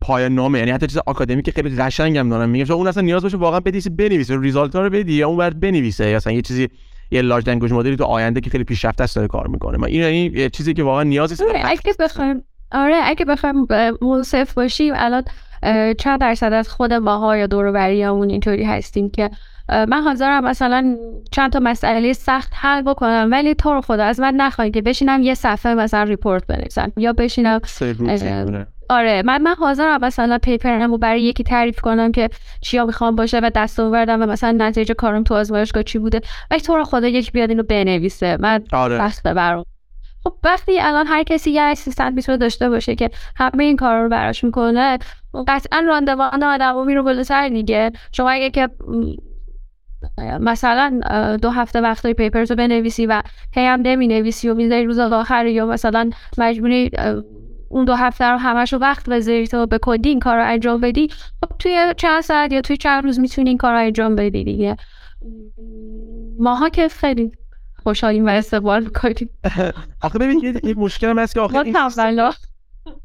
[0.00, 2.74] پایان نامه یعنی حتی چیز آکادمیک خیلی قشنگ هم دارم میگم.
[2.74, 5.60] اون اصلا نیاز باشه واقعا بدی سی بنویسه result ها رو بدی یا اون بعد
[5.60, 6.08] بنویسه.
[6.08, 6.68] یا اصلا یه چیزی
[7.10, 9.84] یه large language model ی تو آینده که خیلی پیشرفته است داره کار می‌کنه.
[9.84, 13.66] این یعنی چیزی که واقعا نیازی اگه بخوایم آره اگه بخوایم
[14.02, 15.22] منصف باشیم الان
[15.98, 19.30] چند درصد از خود ماها یا دوروبریامون اینطوری هستیم که
[19.68, 20.96] من حاضرم مثلا
[21.30, 25.22] چند تا مسئله سخت حل بکنم ولی تو رو خدا از من نخواهید که بشینم
[25.22, 27.60] یه صفحه مثلا report بنویسم یا بشینم
[28.90, 29.22] آره.
[29.22, 32.28] من من حاضرم مثلا paper مو برای یکی تعریف کنم که
[32.60, 36.60] چیا می‌خوام باشه و دست آوردم و مثلا نتیجه کارم تو آزمایشگاه چی بوده ولی
[36.60, 38.36] تو رو خدا یک بیاد اینو بنویسه.
[38.40, 39.12] من آره.
[39.24, 39.64] برام.
[40.28, 44.08] خب وقتی الان هر کسی یه اسیستنت می‌تونه داشته باشه که همه این کار رو
[44.08, 44.98] براش می‌کنه
[45.48, 47.92] قطعا راندوان آدم میره بالاتر دیگه.
[48.12, 48.68] شما اگه که
[50.40, 51.00] مثلا
[51.42, 53.22] دو هفته وقتای پیپرز رو بنویسی و
[53.54, 56.90] هی هم نویسی و می‌ذاری روز آخر یا مثلا مجبوری
[57.68, 60.80] اون دو هفته رو همش رو وقت بذاری تو به کدی این کار رو انجام
[60.80, 61.08] بدی
[61.40, 64.76] خب توی چند ساعت یا توی چند روز می‌تونی این کار رو انجام بدی دیگه.
[66.38, 67.32] ماها که خیلی
[67.88, 69.30] خوشحالیم و استقبال می‌کنیم.
[70.06, 71.62] آخه ببین یه مشکل هم هست که آخه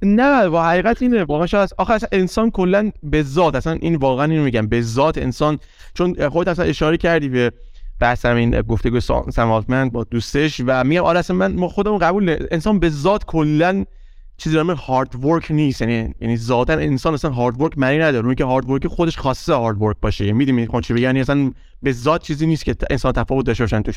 [0.01, 1.23] نه با حقیقت اینه.
[1.23, 5.17] واقعا شاید آخه اصلا انسان کلا به ذات اصلا این واقعا اینو میگم به ذات
[5.17, 5.59] انسان.
[5.93, 7.51] چون خودت اصلا اشاره کردی به
[7.99, 12.89] بحث این گفتگو سم با دوستش و میگم آره اصلا من خودمون قبول انسان به
[12.89, 13.85] ذات کلا
[14.37, 15.81] چیزی نام هارد ورک نیست.
[15.81, 18.25] یعنی یعنی ذاتا انسان اصلا هارد ورک معنی نداره.
[18.25, 20.33] اون که هارد ورک خودش خاصه هارد ورک باشه.
[20.33, 21.51] می‌دونی؟ می‌خوام چی بگم؟ یعنی اصلا
[21.83, 23.95] به ذات چیزی نیست که انسان تفاوت داشته باشن توش.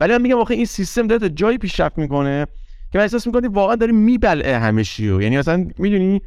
[0.00, 2.46] ولی من میگم آخه این سیستم داره جایی پیشرفت می‌کنه
[2.92, 6.22] که من احساس می‌کنم واقعا داره میبلعه همه چی یعنی اصلا می‌دونی؟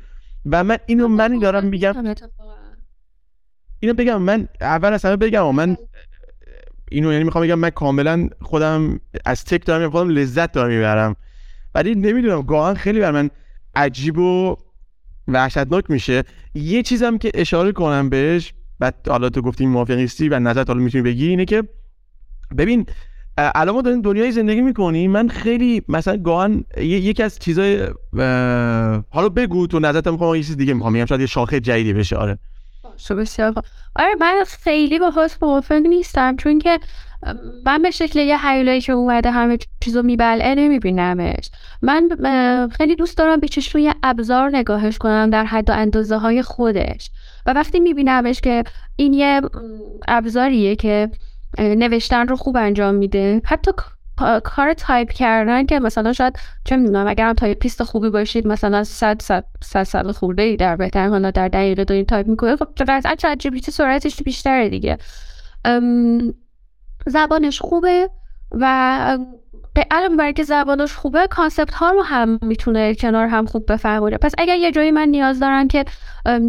[0.45, 2.15] و من اینو من دارم میگم
[3.79, 5.77] اینو بگم من اول از همه بگم من
[6.91, 11.15] اینو یعنی می‌خوام بگم من کاملا خودم از تک دارم خودم لذت دارم می‌برم.
[11.75, 13.29] ولی نمی‌دونم واقعا خیلی بر من
[13.75, 14.57] عجیب و
[15.27, 16.23] وحشتناک میشه.
[16.53, 20.79] یه چیزم که اشاره کنم بهش بعد حالا تو گفتی موافق نیستی و نظرت حالا
[20.79, 21.63] می‌تونی بگی اینه که
[22.57, 22.85] ببین
[23.37, 25.11] الان ما داریم دنیای زندگی می‌کنیم.
[25.11, 27.87] من خیلی مثلا گاهن یکی از چیزای
[29.09, 30.93] حالا بگو تو نظرت می‌خوام یه چیز دیگه می‌خوام.
[30.93, 32.15] میگم شاید یه شاخه جدیدی بشه.
[32.15, 32.39] آره.
[33.09, 33.53] بسیار
[33.95, 36.35] آره من خیلی با خواست موافق نیستم.
[36.35, 36.79] چون که
[37.65, 41.49] من به شکل یه حیولایی که اومده همه چیزو میبلعه نمیبینمش.
[41.81, 42.09] من
[42.77, 47.11] خیلی دوست دارم به چشم ابزار نگاهش کنم در حد و اندازه های خودش.
[47.45, 48.63] و وقتی میبینمش که
[48.95, 49.41] این یه
[50.07, 51.09] ابزاریه که
[51.59, 53.41] نوشتن رو خوب انجام میده.
[53.45, 53.71] حتی
[54.43, 59.21] کار تایپ کردن که مثلا شاید چه می‌دونم اگر تایپیست خوبی باشید مثلا 100
[59.63, 63.37] 100 سال خورده ای در بهتر حالا در دقیقه دارین تایپ می‌کنه خب قطعا Chat
[63.39, 64.97] G سرعتش بیشتره دیگه.
[67.05, 68.09] زبانش خوبه
[68.51, 69.17] و
[69.91, 74.17] علاوه بر که زبانش خوبه کانسپت ها رو هم می‌تونه کنار هم خوب بفهمونه.
[74.17, 75.85] پس اگر یه جایی من نیاز دارم که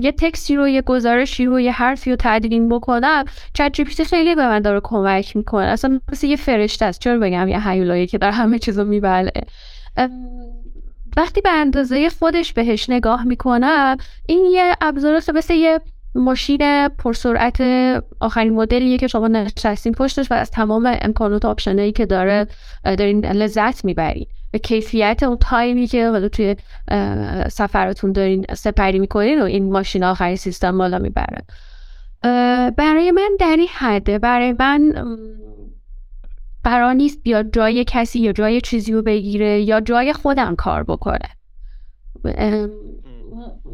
[0.00, 4.46] یه تکستی رو یه گزارشی رو یه حرفی رو تدوین بکنم چت جی خیلی به
[4.46, 5.66] من داره کمک می‌کنه.
[5.66, 7.00] اصلا مثل یه فرشته است.
[7.00, 9.32] چرا بگم یه حیولایی که در همه چیزو میبله؟
[11.16, 15.80] وقتی به اندازه خودش بهش نگاه می‌کنم این یه ابزار مثل یه
[16.18, 17.60] ماشین پرسرعت
[18.20, 22.46] آخرین مدلیه که شما نشستین پشتش و از تمام امکانات آپشنایی که داره
[22.84, 24.26] دارین لذت می‌برین.
[24.50, 26.56] به کیفیت اون تایمی که حالا توی
[27.48, 31.44] سفرتون دارین سپری می‌کنین و این ماشین آخرین سیستم بالا می‌بره.
[32.76, 34.94] برای من در این حده برای من
[36.64, 41.28] قرار نیست بیا جای کسی یا جای چیزی رو بگیره یا جای خودم کار بکنه.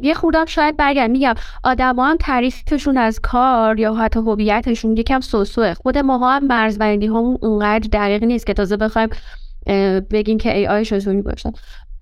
[0.03, 5.39] یه خوردم شاید برگرد میگم آدما هم تعریفشون از کار یا حتی هویتشون یکم سو
[5.39, 5.75] سوه.
[5.75, 9.09] خود ماها هم مرزبندی هم اونقدر دقیق نیست که تازه بخوایم
[10.11, 11.53] بگیم که AI چطوری باشن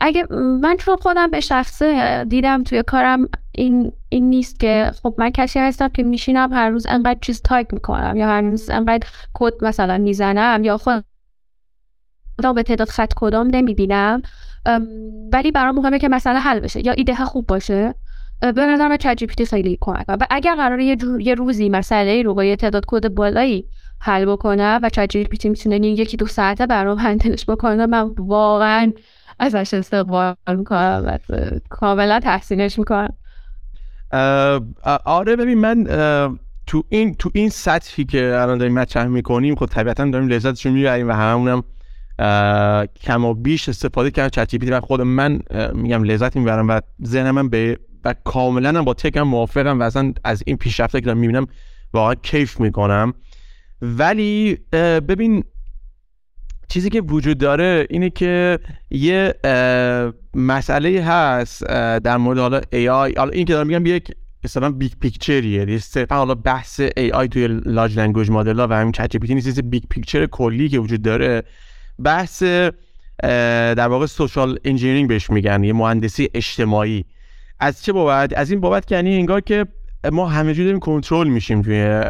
[0.00, 5.30] اگه من چون خودم به شخصه دیدم توی کارم این, این نیست که خب من
[5.30, 9.64] کسی هستم که میشینم هر روز انقدر چیز تایپ می‌کنم یا هر روز انقدر کد
[9.64, 11.04] مثلا می‌زنم یا خود
[12.54, 14.22] به تعداد خط کدام نمی‌بینم.
[15.32, 16.86] ولی برام مهمه که مسئله حل بشه.
[16.86, 17.94] یا ایده خوب باشه.
[18.40, 22.56] به نظر چت خیلی کمک و اگر قراره یه, یه روزی مسئله رو با یه
[22.56, 23.66] تعداد کد بالایی
[24.00, 28.92] حل بکنه و چت جی پی می‌تونه یکی دو ساعته برام هندلش بکنه من واقعا
[29.38, 31.18] ازش استقبال می‌کنم و
[31.70, 33.16] کاملا تحسینش می‌کنم.
[35.04, 35.84] آره ببین من
[36.66, 41.08] تو این تو این سطحی که الان داریم مطرح می‌کنیم خب طبیعتا داریم لذتش می‌بریم
[41.08, 41.62] و هممونم
[43.02, 45.40] کم و بیش استفاده کردم Chat G و خود من
[45.74, 50.42] میگم لذت می‌برم و ذهن من به و کاملا با تکم موافقم و اصلا از
[50.46, 51.46] این پیشرفته که می‌بینم
[51.92, 53.14] واقعا کیف می‌کنم.
[53.82, 54.58] ولی
[55.08, 55.44] ببین
[56.68, 58.58] چیزی که وجود داره اینه که
[58.90, 59.34] یه
[60.34, 61.64] مسئله هست
[61.98, 64.12] در مورد حالا AI حالا این که دارم میگم یک
[64.44, 68.92] مثلا big picture یه صرفا حالا بحث AI توی large language model ها و همین
[68.92, 69.60] ChatGP نیست.
[69.60, 71.42] big picture کلی که وجود داره.
[71.98, 72.42] بحث
[73.22, 77.04] در واقع social engineering بهش میگن یه مهندسی اجتماعی.
[77.60, 79.66] از چه بابت؟ از این بابت که یعنی انگار که
[80.12, 82.02] ما همه داریم کنترل میشیم توی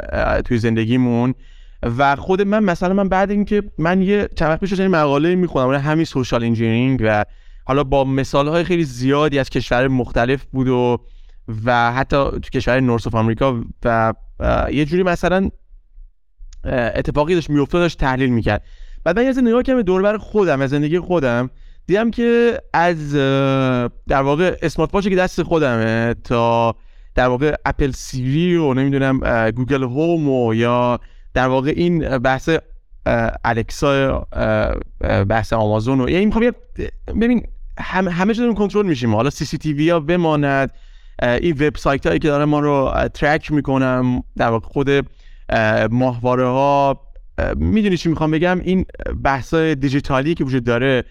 [0.45, 1.35] توی زندگیمون
[1.83, 6.05] و خود من مثلا من بعد اینکه من یه چند وقت پیش مقاله می‌خونم همین
[6.05, 7.25] social engineering و
[7.65, 10.99] حالا با مثال های خیلی زیادی از کشور مختلف بود و
[11.65, 14.15] و حتی تو کشور North of آمریکا و
[14.73, 15.51] یه جوری مثلا
[16.65, 18.63] اتفاقی داشت میافتاد داشت تحلیل می‌کرد.
[19.05, 21.51] بعد من یه نگاه کردم دوربر خودم از زندگی خودم
[21.87, 23.13] دیدم که از
[24.09, 26.75] در واقع smart watch ی که دست خودمه تا
[27.15, 31.01] در واقع Apple Siri و نمی‌دونم Google Home و یا
[31.35, 32.51] در واقع این بحث
[33.45, 34.27] Alexa
[35.29, 36.51] بحث آمازون و یعنی می‌خوام
[37.21, 37.47] ببین
[37.79, 39.15] هم همه چیز کنترل میشیم.
[39.15, 40.71] حالا CCTV ها بماند
[41.23, 44.91] این وبسایت هایی که داره ما رو track می‌کنن در واقع خود
[45.91, 47.01] ماهواره ها
[47.57, 48.85] می‌دونی چی می‌خوام بگم؟ این
[49.25, 51.05] بحث دیجیتالی که وجود داره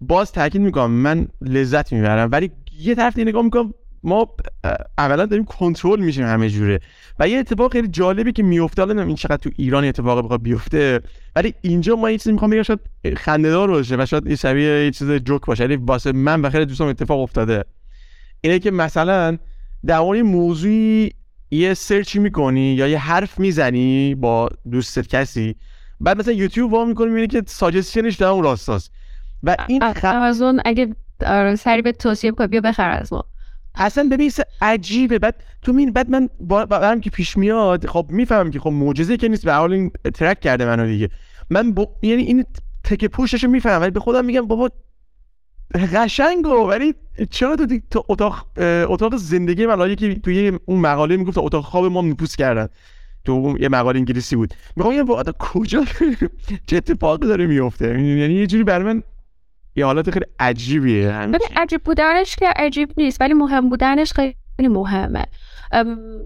[0.00, 2.28] باز تاکید می‌کنم من لذت می‌برم.
[2.32, 4.28] ولی یه طرف نگاه می‌کنم ما
[4.98, 6.80] اولا داریم کنترل میشیم همه جوره.
[7.18, 11.00] و یه اتفاق خیلی جالبی که میفته حالا این چقدر تو ایران اتفاق بخواد بیفته
[11.36, 12.80] ولی اینجا ما یه چیزی می‌خوام بگم شاید
[13.16, 15.64] خنده‌دار باشه و شاید یه شبیه یه چیز جوک باشه.
[15.64, 17.64] ولی واسه من و خیلی دوستان اتفاق افتاده.
[18.40, 19.38] اینه که مثلا
[19.86, 21.12] در مورد موضوعی
[21.52, 25.56] یه سرچی می‌کنی یا یه حرف می‌زنی با دوستت کسی
[26.00, 28.92] بعد مثلا یوتیوب وا می‌کنی می‌بینی که ساجستشنش در اون راستاست
[29.42, 30.04] و این خ...
[30.04, 33.24] اون اگه آره، سری به توصیه کنی بیا بخر از ما.
[33.74, 35.18] اصلا ببین عجیبه.
[35.18, 39.28] بعد تو مین بعد من با که پیش میاد خب می‌فهمم که خب معجزه که
[39.28, 41.08] نیست به حال این ترک کرده منو دیگه.
[41.50, 41.88] من با...
[42.02, 42.44] یعنی این
[42.84, 44.70] تک پوشش می‌فهمم ولی به خودم میگم بابا
[45.74, 46.94] قشنگو ولی
[47.30, 47.56] چرا
[47.90, 48.46] تو, اتاق
[48.88, 52.68] اتاق زندگی من که توی اون مقاله می‌گفت اتاق خواب ما میپوس کردن.
[53.24, 54.54] تو یه مقاله انگلیسی بود.
[54.76, 55.84] می‌خوام یه واقعا کجا
[56.66, 59.02] چه اتفاقی داره میفته یعنی یه جوری برای من
[59.76, 61.30] یه حالت خیلی عجیبیه.
[61.56, 65.24] عجیب بودنش که عجیب نیست ولی مهم بودنش خیلی مهمه.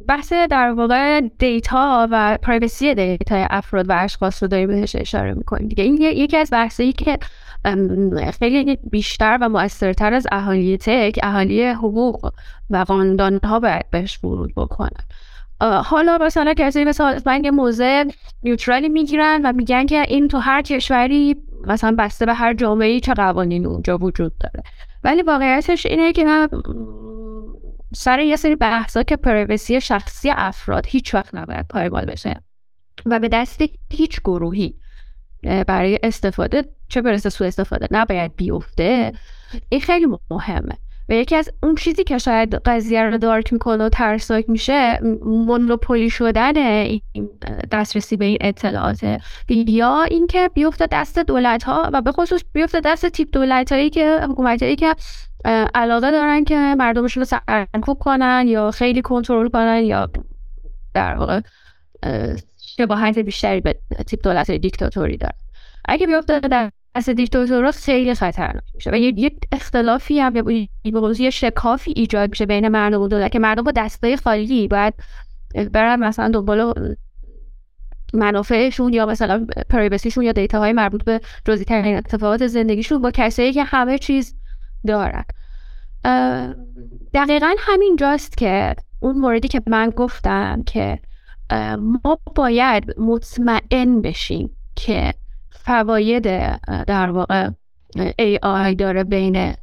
[0.08, 5.68] بحث در واقع data و privacy data افراد و اشخاص رو داریم بهش اشاره می‌کنیم.
[5.68, 7.18] دیگه این یکی از بحثایی که
[8.38, 12.32] خیلی بیشتر و مؤثرتر از اهالی تک اهالی حقوق
[12.70, 14.90] و قاندان ها باید بهش ورود بکنن.
[15.60, 18.04] حالا مثلا کسی مثلا من یه موضع
[18.42, 23.14] نیوترالی می‌گیرن و میگن که این تو هر کشوری مثلا بسته به هر جامعه چه
[23.14, 24.62] قوانین اونجا وجود داره.
[25.04, 26.48] ولی واقعیتش اینه که
[27.94, 32.42] سر یه سری بحثا که پرایوسی شخصی افراد هیچ وقت نباید پایمال بشه
[33.06, 34.74] و به دست هیچ گروهی
[35.66, 39.12] برای استفاده چه برسه سو استفاده نباید بیفته.
[39.68, 40.74] این خیلی مهمه.
[41.08, 46.10] و یکی از اون چیزی که شاید قضیه رو دارک می‌کنه و ترسناک میشه مونوپولی
[46.10, 46.52] شدن
[47.72, 53.06] دسترسی به این اطلاعات یا اینکه بیفته دست دولت ها و به خصوص بیفته دست
[53.06, 54.94] تیپ دولت هایی که حکومت هایی که
[55.74, 60.10] علاقه دارن که مردمشون رو سرکوب کنن یا خیلی کنترل کنن یا
[60.94, 61.40] در واقع
[62.76, 63.74] شباهت بیشتری به
[64.06, 65.38] تیپ دولت دیکتاتوری دارن.
[65.88, 71.92] اگه بیفته در دست دیکتاتورها خیلی خطرناک میشه و یک اختلافی هم یا یه شکافی
[71.96, 74.94] ایجاد میشه بین مردم و دولت که مردم با دستای خالی باید
[75.72, 76.72] برن مثلا دنبال
[78.14, 83.52] منافعشون یا مثلا پرایوسیشون یا دیتا های مربوط به جزئی ترین اتفاقات زندگیشون با کسایی
[83.52, 84.34] که همه چیز
[84.86, 85.24] دارن.
[87.14, 90.98] دقیقا همین جاست که اون موردی که من گفتم که
[91.78, 95.14] ما باید مطمئن بشیم که
[95.50, 96.22] فواید
[96.86, 97.50] در واقع
[97.98, 99.54] AI داره بین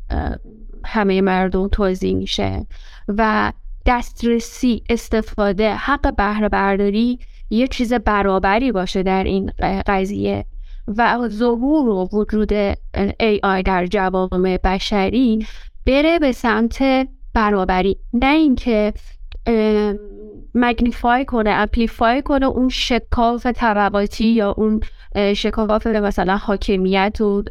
[0.86, 2.66] همه مردم توضیح میشه
[3.08, 3.52] و
[3.86, 7.20] دسترسی استفاده حق بهره برداری
[7.50, 9.52] یه چیز برابری باشه در این
[9.88, 10.46] قضیه
[10.88, 15.48] و ظهور و وجود AI در جوامع بشری
[15.86, 17.98] بره به سمت برابری.
[18.14, 18.94] نه اینکه
[20.56, 24.80] مگنیفای کنه اپلیفای کنه اون شکاف طبقاتی یا اون
[25.36, 27.44] شکاف مثلا حاکمیت و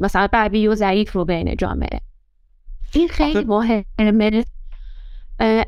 [0.00, 2.00] مثلا قوی و ضعیف رو بین جامعه.
[2.94, 4.44] این خیلی مهمه.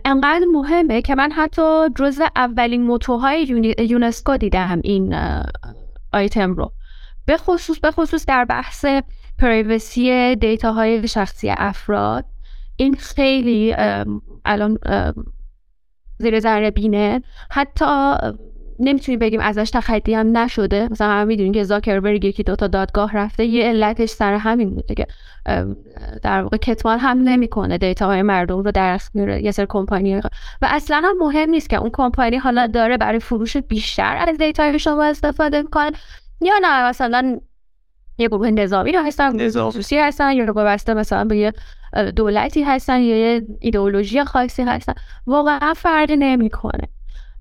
[0.04, 5.16] انقدر مهمه که من حتی جز اولین موتوهای یونسکو دیدم این
[6.12, 6.72] آیتم رو.
[7.26, 8.86] به خصوص به خصوص در بحث
[9.38, 12.24] privacy data های شخصی افراد.
[12.76, 13.74] این خیلی
[14.44, 14.78] الان
[16.18, 17.22] زیر ذره بینه.
[17.50, 18.14] حتی
[18.78, 20.88] نمی‌تونیم بگیم ازش تخطی هم نشده.
[20.90, 25.06] مثلا هم می‌دونیم که زاکربرگ یکی دوتا دادگاه رفته یه علتش سر همین بوده که
[26.22, 30.20] در واقع کتمان هم نمی‌کنه data های مردم رو در یه سر کمپانی و
[30.62, 35.04] اصلا هم مهم نیست که اون کمپانی حالا داره برای فروش بیشتر از data شما
[35.04, 35.92] استفاده می‌کنه
[36.40, 37.40] یا نه؟ مثلا
[38.18, 41.52] یه گروه نظامی هستن خصوصی هستن یا وابسته مثلا به یه
[42.16, 44.94] دولتی هستن یا یه ایدئولوژی خاصی هستن.
[45.26, 46.88] واقعا فرق نمی‌کنه.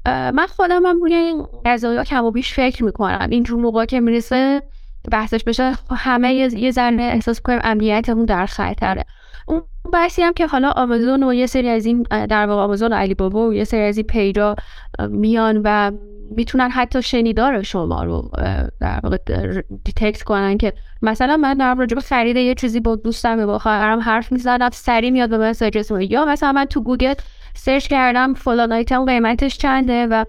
[0.06, 3.28] من خودم هم روی این قضایا کم و بیش فکر می‌کنم.
[3.32, 4.64] اینجور موقع که می‌رسه
[5.12, 9.06] بحثش بشه همه یه ذره احساس کنیم امنیتمون در خطره.
[9.48, 12.96] اون بحثی هم که حالا آمازون و یه سری از این در واقع آمازون و
[12.96, 14.56] علی بابا و یه سری از این پیجا
[15.10, 15.92] میان و
[16.36, 18.32] می‌تونن حتی شنیدار شما رو
[18.80, 19.18] در واقع
[19.84, 24.00] detect کنن که مثلا من دارم راجع به خرید یه چیزی با دوستم با خواهرم
[24.00, 27.14] حرف می‌زنم سری میاد به من suggest یا مثلا من تو گوگل
[27.54, 30.26] search کردم فلان آیتم قیمتش چنده و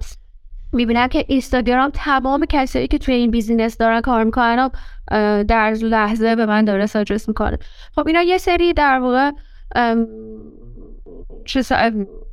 [0.74, 4.70] می‌بینم که اینستاگرام تمام کسایی که توی این business دارن کار می‌کنن
[5.42, 7.58] در لحظه به من داره suggest می‌کنه.
[7.94, 9.30] خب اینا یه سری در واقع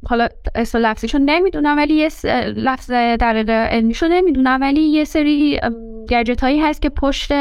[0.09, 2.09] حالا اسم لفظیشو نمی‌دونم ولی یه
[2.55, 5.59] لفظ دقیق علمیشو نمی‌دونم ولی یه سری
[6.09, 7.31] گجت هایی هست که پشت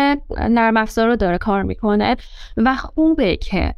[0.50, 2.16] نرم افزار رو داره کار می‌کنه
[2.56, 3.74] و خوبه که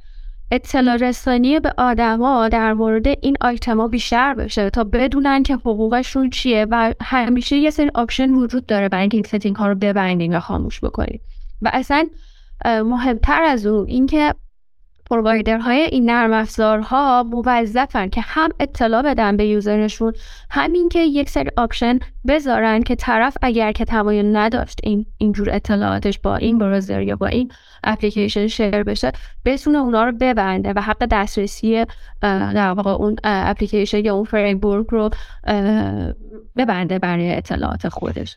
[0.52, 6.66] اطلاع رسانی به آدما در مورد این آیتما بیشتر بشه تا بدونن که حقوقشون چیه
[6.70, 10.40] و همیشه یه سری option وجود داره برای اینکه این setting ها رو ببندین و
[10.40, 11.20] خاموش بکنید
[11.62, 12.06] و اصلا
[12.64, 14.34] مهمتر از اون اینکه
[15.12, 20.12] provider های این نرم افزارها موظفن که هم اطلاع بدن به user شون
[20.50, 21.98] همین که یک سری option
[22.28, 27.26] بذارن که طرف اگر که تمایل نداشت این اینجور اطلاعاتش با این browser یا با
[27.26, 27.52] این
[27.84, 29.12] application share بشه
[29.44, 31.84] بتونه اونا رو ببنده و حق دسترسی
[32.22, 35.10] در واقع اون اپلیکیشن یا اون framework رو
[36.56, 38.36] ببنده برای اطلاعات خودش.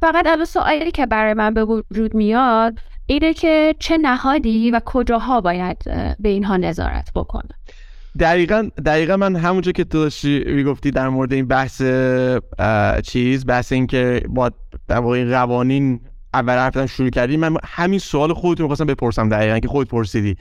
[0.00, 2.78] فقط الان سوالی که برای من به وجود میاد
[3.10, 5.84] اینه که چه نهادی و کجاها باید
[6.20, 7.50] به اینها نظارت بکنه
[8.20, 11.82] دقیقا دقیقا من همونجا که تو داشتی می‌گفتی در مورد این بحث
[13.04, 14.50] چیز بحث این که با
[14.88, 16.00] در واقع قوانین
[16.34, 20.36] اول حرفتن شروع کردی من همین سوال خودتون می‌خواستم بپرسم دقیقا که خودت پرسیدی.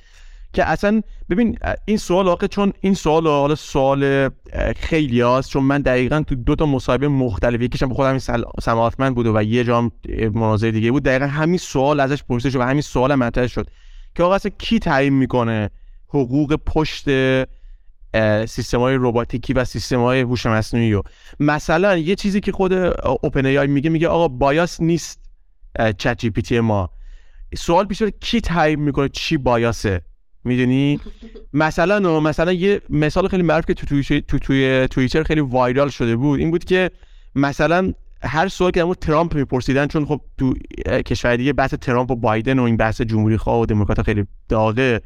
[0.53, 4.29] که اصلا ببین این سوال آقا چون این سوال حالا سوال
[4.75, 8.17] خیلی هست چون من دقیقا تو دو تا مصاحبه مختلف یکیشم خودم
[8.61, 9.91] سماعتمند بوده و یه جام
[10.33, 11.03] مناظره دیگه بود.
[11.03, 13.67] دقیقا همین سوال ازش پرسیده شد و همین سوال مطرح شد
[14.15, 15.69] که آقا اصلا کی تعیین می‌کنه؟
[16.07, 17.05] حقوق پشت
[18.45, 21.03] سیستم های روباتیکی و سیستم های هوش مصنوعی رو.
[21.39, 22.73] مثلا یه چیزی که خود
[23.23, 25.19] اوپن ای میگه میگه آقا بایاس نیست
[25.97, 26.89] چت جی پی تی ما.
[27.57, 30.01] سوال پیش کی تعیین می‌کنه چی بایاسه؟
[30.47, 30.99] می‌دونی؟
[31.53, 36.15] مثلا مثلا یه مثال خیلی معروف که تو توی تو توی توییتر خیلی وایرال شده
[36.15, 36.91] بود این بود که
[37.35, 37.93] مثلا
[38.23, 40.53] هر سوال که ترامپ میپرسیدن چون خب تو
[41.05, 45.01] کشور دیگه بحث ترامپ و بایدن و این بحث جمهوری خواه و دموکرات خیلی داغه.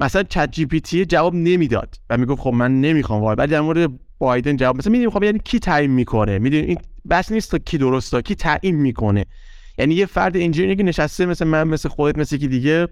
[0.00, 3.60] مثلا چت جی پی تی جواب نمی‌داد و می‌گفت خب من نمی‌خوام وای ولی در
[3.60, 6.78] مورد بایدن جواب مثلا می‌دونیم خب یعنی کی تعیین می‌کنه؟ می‌دونی این
[7.10, 9.24] بس نیست تا کی درسته کی تعیین می‌کنه؟
[9.78, 12.88] یعنی یه فرد انجینیری که نشسته مثل من مثل خودت مثل کی دیگه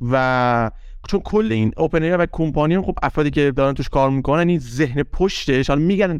[0.00, 0.70] و
[1.08, 5.02] چون کل این اوپن و کمپانی خب افرادی که دارن توش کار می‌کنن این ذهن
[5.02, 6.18] پشتش حالا میگن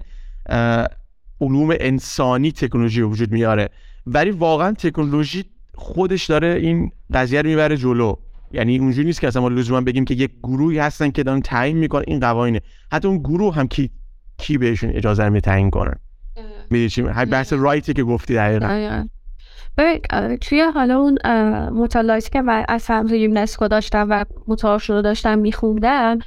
[1.41, 3.68] علوم انسانی تکنولوژی وجود میاره
[4.07, 8.16] ولی واقعا تکنولوژی خودش داره این قضیه رو می‌بره جلو.
[8.53, 11.76] یعنی اونجوری نیست که اصلا ما لزوما بگیم که یک گروهی هستن که دارن تعیین
[11.76, 12.61] می‌کنن این قوانینه.
[12.93, 13.91] حتی اون گروه هم کی
[14.39, 15.95] کی بهشون اجازه رو تعیین کنن.
[16.70, 18.66] می‌دونی چی بحث رایتی که گفتی دقیقا.
[20.41, 21.18] توی حالا اون
[21.68, 26.18] مطالعاتی که من از سمت یونسکو داشتم و مطالعه شده داشتم میخوندم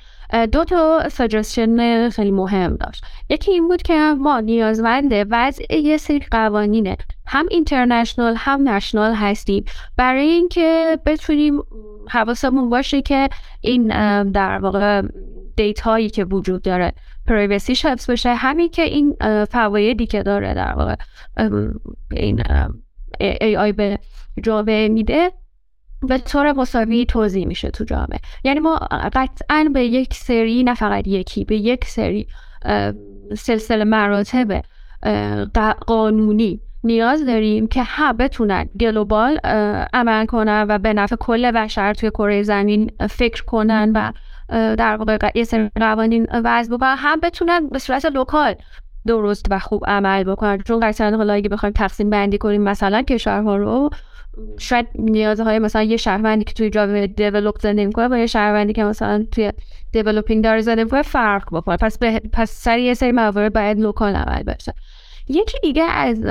[0.51, 3.03] دو تا suggestion خیلی مهم داشت.
[3.29, 6.97] یکی این بود که ما نیازمند وضع یه سری قوانینه.
[7.25, 9.65] هم international هم national هستیم.
[9.97, 11.61] برای اینکه بتونیم
[12.09, 13.29] حواسمون باشه که
[13.61, 13.87] این
[14.31, 15.01] در واقع
[15.55, 16.93] data هایی که وجود داره
[17.27, 20.95] privacy حفظ بشه همین که این فوایدی که داره در واقع
[22.11, 22.43] این
[23.19, 23.99] AI به
[24.43, 25.31] جامعه میده
[26.03, 28.19] به طور مساوی توزیع میشه تو جامعه.
[28.43, 28.75] یعنی ما
[29.13, 32.27] قطعا به یک سری نه فقط یکی به یک سری
[33.37, 34.61] سلسله مراتب
[35.87, 39.37] قانونی نیاز داریم که هم بتونن global
[39.93, 44.11] عمل کنن و به نفع کل بشر توی کره زمین فکر کنن و
[44.75, 46.95] در واقع یه سری قوانین وضع بکنن.
[46.97, 48.55] هم بتونن به صورت local
[49.07, 50.57] درست و خوب عمل بکنن.
[50.57, 53.89] چون قطعا حالا اگه بخوایم تقسیم بندی کنیم مثلا کشورها رو
[54.59, 58.83] شاید نیازهای مثلا یه شهروندی که توی جامعه developed زندگی می‌کنه با یه شهروندی که
[58.83, 59.51] مثلا توی
[59.91, 61.77] developing داره زندگی می‌کنه فرق بکنه.
[61.77, 64.73] پس به پس سری یه سری موارد باید local عمل بشه
[65.27, 66.23] یکی دیگه از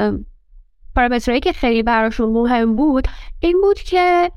[0.96, 3.08] پارامترهایی که خیلی براشون مهم بود
[3.40, 4.30] این بود که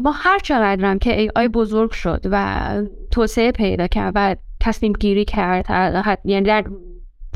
[0.00, 2.68] ما هر چقدر هم که AI بزرگ شد و
[3.10, 5.66] توسعه پیدا کرد و تصمیم گیری کرد
[6.24, 6.64] یعنی در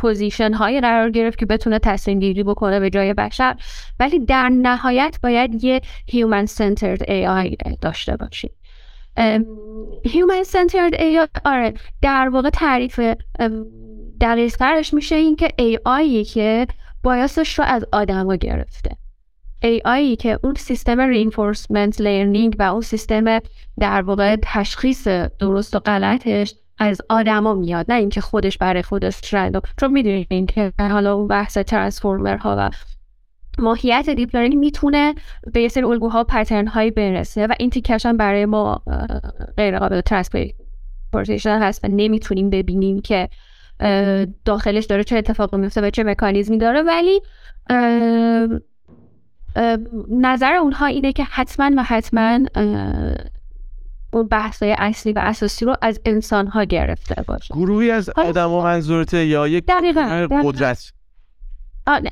[0.02, 3.56] position هایی قرار گرفت که بتونه تصمیم گیری بکنه به جای بشر.
[4.00, 5.80] ولی در نهایت باید یه
[6.10, 8.50] human centered AI داشته باشیم
[10.06, 13.00] human centered AI آره در واقع تعریف
[14.20, 16.66] دقیق ترش میشه این که AI که
[17.02, 18.96] بایاسش رو از آدم گرفته.
[19.64, 23.38] AI که اون سیستم reinforcement learning و اون سیستم
[23.80, 29.62] در واقع تشخیص درست و غلطش از آدما میاد نه اینکه خودش برای خودش رندوم
[29.80, 32.70] چون می‌دونین که حالا اون بحث ترانسفورمر ها و
[33.58, 35.14] ماهیت deep می‌تونه
[35.52, 38.82] به یه سری الگوها pattern هایی برسه و این تیکش برای ما
[39.56, 43.28] غیر قابل transparency هست و نمی‌تونیم ببینیم که
[44.44, 46.82] داخلش داره چه اتفاقی میفته و چه مکانیزمی داره.
[46.82, 47.20] ولی
[50.10, 52.38] نظر اونها اینه که حتما و حتما
[54.12, 57.54] اون بحثای اصلی و اساسی رو از انسان ها گرفته باشه.
[57.54, 60.92] گروهی از آدم و منظورته یا یک دقیقا, قدرت؟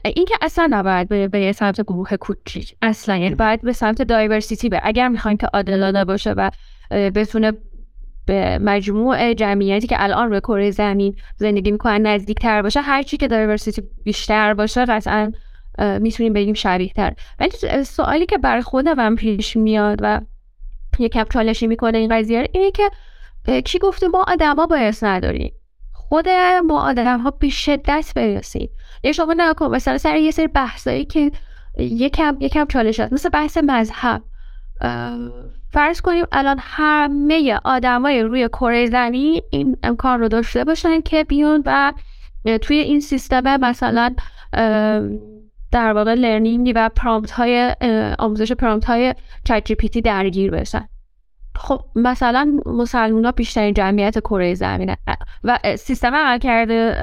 [0.05, 2.77] این که اصلا نباید به, به سمت گروه کوچیک.
[2.83, 6.51] اصلا یعنی باید به سمت دایورسیتی به اگر می‌خوایم که عادلانه باشه و
[6.91, 7.53] بتونه
[8.27, 13.29] به مجموع جمعیتی که الان روی کره زمین زندگی می‌کنن نزدیک تر باشه هرچی که
[13.29, 15.33] دایورسیتی بیشتر باشه قطعا
[16.01, 20.21] می‌تونیم بگیم شبیه تر ولی سوالی که برای خودم پیش میاد و
[20.99, 22.91] یکم چالشی می‌کنه این قضیه اینه که
[23.61, 25.53] کی گفته ما آدما باعث نداریم
[25.93, 26.29] خود
[26.67, 28.71] ما آدم ها به شدت برسیم
[29.05, 31.31] یه شما نکن مثلا سر یه سری بحثایی که
[31.79, 34.23] یکم یکم چالش هست مثل بحث مذهب.
[35.73, 41.63] فرض کنیم الان همه آدمای روی کره زمین این امکان رو داشته باشن که بیان
[41.67, 41.93] و
[42.63, 44.15] توی این سیستم مثلا
[45.73, 47.77] در واقع learning و prompt های
[48.19, 49.15] آموزش prompt های
[49.45, 50.89] ChatGPT درگیر بشن.
[51.57, 54.97] خب مثلا مسلمان ها بیشترین جمعیت کره زمینه.
[55.45, 56.97] و سیستم عمل کرده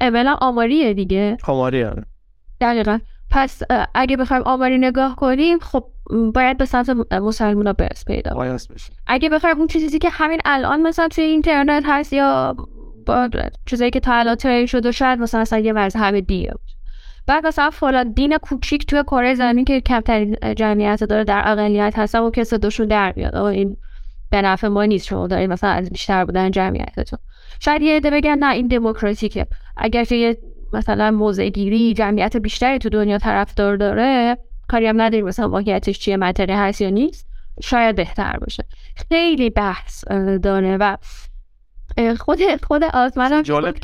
[0.00, 1.36] اولا آماریه دیگه.
[1.46, 1.86] آماری
[2.60, 2.98] دقیقا.
[3.30, 3.62] پس
[3.94, 5.84] اگه بخوایم آماری نگاه کنیم خب
[6.34, 8.30] باید به سمت مسلمان ها برس پیدا
[9.06, 12.56] اگه بخوایم اون چیزی که همین الان مثلا توی اینترنت هست یا
[13.06, 13.28] با
[13.66, 16.54] چیزایی که تا الان ترین شده شاید مثلا اصلا یه مذهب دیگه
[17.26, 22.18] بعد مثلا فلان دین کوچیک توی کره زمین که کمترین جمعیت داره در اقلیت هستن
[22.18, 23.76] و کسی دوشون در بیاد این
[24.30, 27.18] به نفع ما نیست شما دارید مثلا از بیشتر بودن جمعیتتون.
[27.60, 29.46] شاید یه عده بگن نه این دموکراتیکه.
[29.76, 30.38] اگر که یه
[30.72, 36.16] مثلا موضع گیری جمعیت بیشتری تو دنیا طرفدار داره کاری هم نداریم مثلا واقعیتش چیه
[36.16, 37.26] منطقه هست یا نیست
[37.62, 38.64] شاید بهتر باشه.
[39.08, 40.04] خیلی بحث
[40.42, 40.96] داره و
[42.18, 43.74] خود خود آزمانم جالب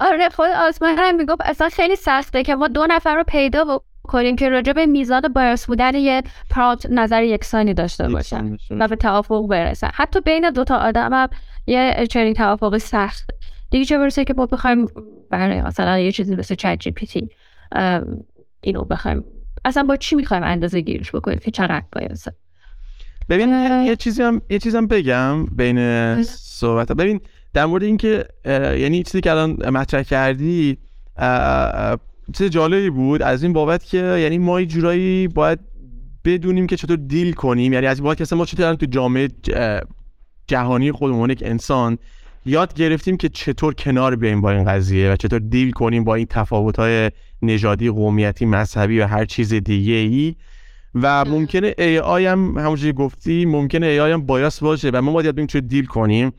[0.00, 4.36] آره خود آزمان هم می‌گفت اصلا خیلی سخته که ما دو نفر رو پیدا کنیم
[4.36, 9.46] که راجع به میزان بایاس بودن یه پرات نظر یکسانی داشته باشن و به توافق
[9.46, 9.90] برسن.
[9.94, 11.28] حتی بین دوتا آدم هم
[11.66, 13.30] یه چنین توافق سخت.
[13.70, 14.86] دیگه چه برسه که ما بخوایم
[15.30, 17.28] برای مثلا یه چیزی مثل چت جی پی تی
[18.60, 19.24] اینو بخوایم.
[19.64, 22.32] اصلا با چی می‌خوایم اندازه گیرش بکنیم که چقدر بایاسه
[23.28, 23.48] ببین
[23.84, 27.20] یه چیزی هم یه چیزی هم بگم بین صحبت ببین
[27.58, 28.24] در مورد اینکه
[28.78, 30.78] یعنی چیزی که الان مطرح کردی
[32.32, 33.22] چیز جالبی بود.
[33.22, 35.58] از این بابت که یعنی ما جورایی باید
[36.24, 37.72] بدونیم که چطور دیل کنیم.
[37.72, 39.28] یعنی از این بابت که ما چطور تو جامعه
[40.46, 41.98] جهانی خودمون یک انسان
[42.46, 46.26] یاد گرفتیم که چطور کنار بیایم با این قضیه و چطور دیل کنیم با این
[46.30, 47.10] تفاوت‌های
[47.42, 50.34] نژادی قومیتی مذهبی و هر چیز دیگه ای
[50.94, 55.12] و ممکنه ای آی هم همونجوری گفتی ممکنه ای آی هم بایاس باشه و ما
[55.12, 56.32] باید بدونیم چطور دیل کنیم.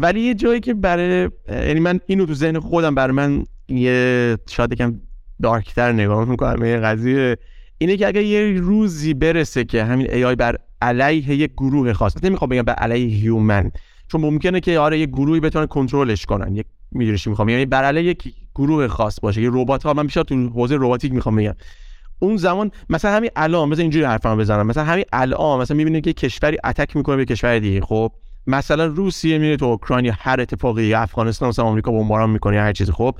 [0.00, 4.72] ولی یه جایی که برای یعنی من اینو تو ذهن خودم برای من یه شاید
[4.72, 5.00] یکم
[5.42, 7.36] دارکتر نگاه می‌کنم این قضیه
[7.78, 12.24] اینه که اگر یه روزی برسه که همین ای آی بر علیه یک گروه خاص
[12.24, 13.70] نمی‌خوام بگم بر علیه هیومن
[14.08, 18.04] چون ممکنه که آره یه گروهی بتونن کنترلش کنن یک می‌دونی می‌خوام؟ یعنی بر علیه
[18.04, 21.54] یک گروه خاص باشه یه ربات ها من بیشتر تو حوزه رباتیک می‌خوام بگم.
[22.18, 26.12] اون زمان مثلا همین الان مثلا اینجوری حرفمو بزنم مثلا همین الان مثلا می‌بینید که
[26.12, 28.12] کشوری اتک می‌کنه به کشور دیگه خب؟
[28.46, 32.72] مثلا روسیه میره تو اوکراین یا هر اتفاقی افغانستان مثلا آمریکا بمباران می‌کنه یا هر
[32.72, 33.14] چیزی خب.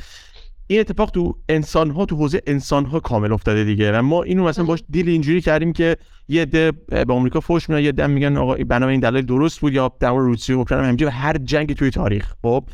[0.66, 3.98] این اتفاق تو انسان ها تو حوزه انسان ها کامل افتاده دیگه.
[3.98, 5.96] و ما اینو مثلا باش دیل اینجوری کردیم که
[6.28, 9.72] یه ده به آمریکا فوش میدن یه ده میگن آقا بنابراین این دلیل درست بود
[9.72, 12.64] یا در مورد روسیه و اوکراین همینجوری هر جنگ توی تاریخ خب.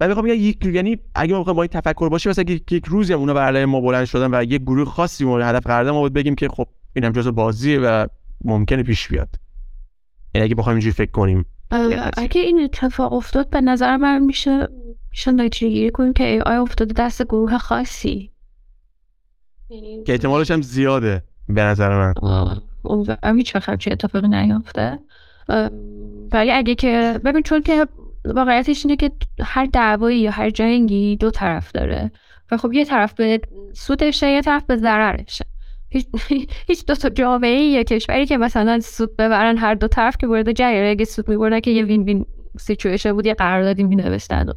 [0.00, 3.18] و می‌خوام بگم یک یعنی اگه ما با این تفکر باشه مثلا یک, روزی هم
[3.18, 6.12] اونا بر علیه ما بلند شدن و یک گروه خاصی مورد هدف قرار ما بود
[6.12, 8.06] بگیم که خب این هم جزء بازیه و
[8.44, 9.28] ممکنه پیش بیاد.
[10.34, 11.44] یعنی اگه بخوایم اینجوری فکر کنیم.
[12.16, 14.68] اگه این اتفاق افتاد به نظر من میشه
[15.10, 18.30] میشه نتیجه گیری کنیم که ای آی افتاده دست گروه خاصی.
[20.06, 22.14] که احتمالش هم زیاده به نظر من.
[22.82, 24.98] اون هیچ وقت چه اتفاقی نیافته
[26.32, 27.86] ولی اگه که ببین چون که
[28.24, 29.10] واقعیتش اینه که
[29.40, 32.10] هر دعوایی یا هر جنگی دو طرف داره.
[32.50, 33.40] و خب یه طرف به
[33.72, 35.44] سودشه یه طرف به ضررشه.
[36.68, 40.52] هیچ دو تا جامعه یا کشوری که مثلا سود ببرن هر دو طرف که وارد
[40.52, 42.26] جنگ اگه سود میبردن که یه وین وین
[42.58, 44.52] سیچویشن بود یه قراردادی مینوشتن و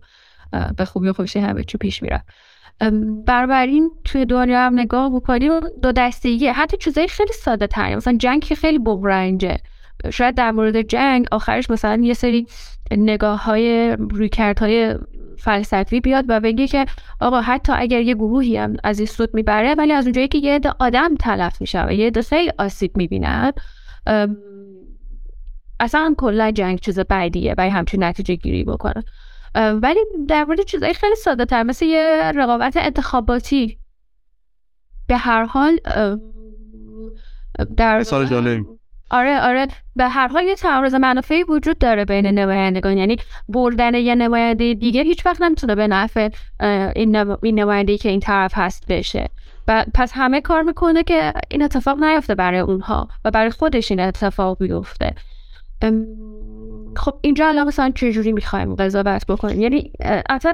[0.78, 2.22] به خوبی و خوشی همه چی پیش میرن
[3.26, 8.44] بربرین توی دنیا هم نگاه بکنیم دو دستگیه حتی چیزای خیلی ساده تری مثلا جنگ
[8.44, 9.58] که خیلی بغرنجه
[10.14, 12.48] شاید در مورد جنگ آخرش مثلا یه سری
[12.92, 14.96] نگاه های رویکرد های
[15.38, 16.86] فلسفی بیاد و بگه که
[17.20, 20.56] آقا حتی اگر یه گروهی هم از این سود می‌بره ولی از اونجایی که یه
[20.56, 23.52] عده آدم تلف میشه و یه عده خیلی آسیب می‌بینن
[25.80, 29.04] اصلا کلا جنگ چیز بعدیه و همچین نتیجه گیری بکنه.
[29.56, 33.78] ولی در مورد چیزای خیلی ساده تر مثل یه رقابت انتخاباتی.
[35.08, 35.80] به هر حال
[37.78, 38.66] در مثال جالب
[39.16, 39.68] آره آره.
[39.96, 42.98] به هر حال یه تعارض منافعی وجود داره بین نمایندگان.
[42.98, 43.18] یعنی
[43.50, 46.30] بردن یه نماینده دیگه هیچ وقت نمی‌تونه به نفع
[46.96, 49.30] این, این نماینده که این طرف هست بشه.
[49.68, 54.00] و پس همه کار می‌کنه که این اتفاق نیفته برای اونها و برای خودش این
[54.00, 55.14] اتفاق بیفته.
[56.96, 59.92] خب اینجا الان مثلا چجوری می‌خوایم قضاوت بکنیم؟ یعنی
[60.30, 60.54] اصلا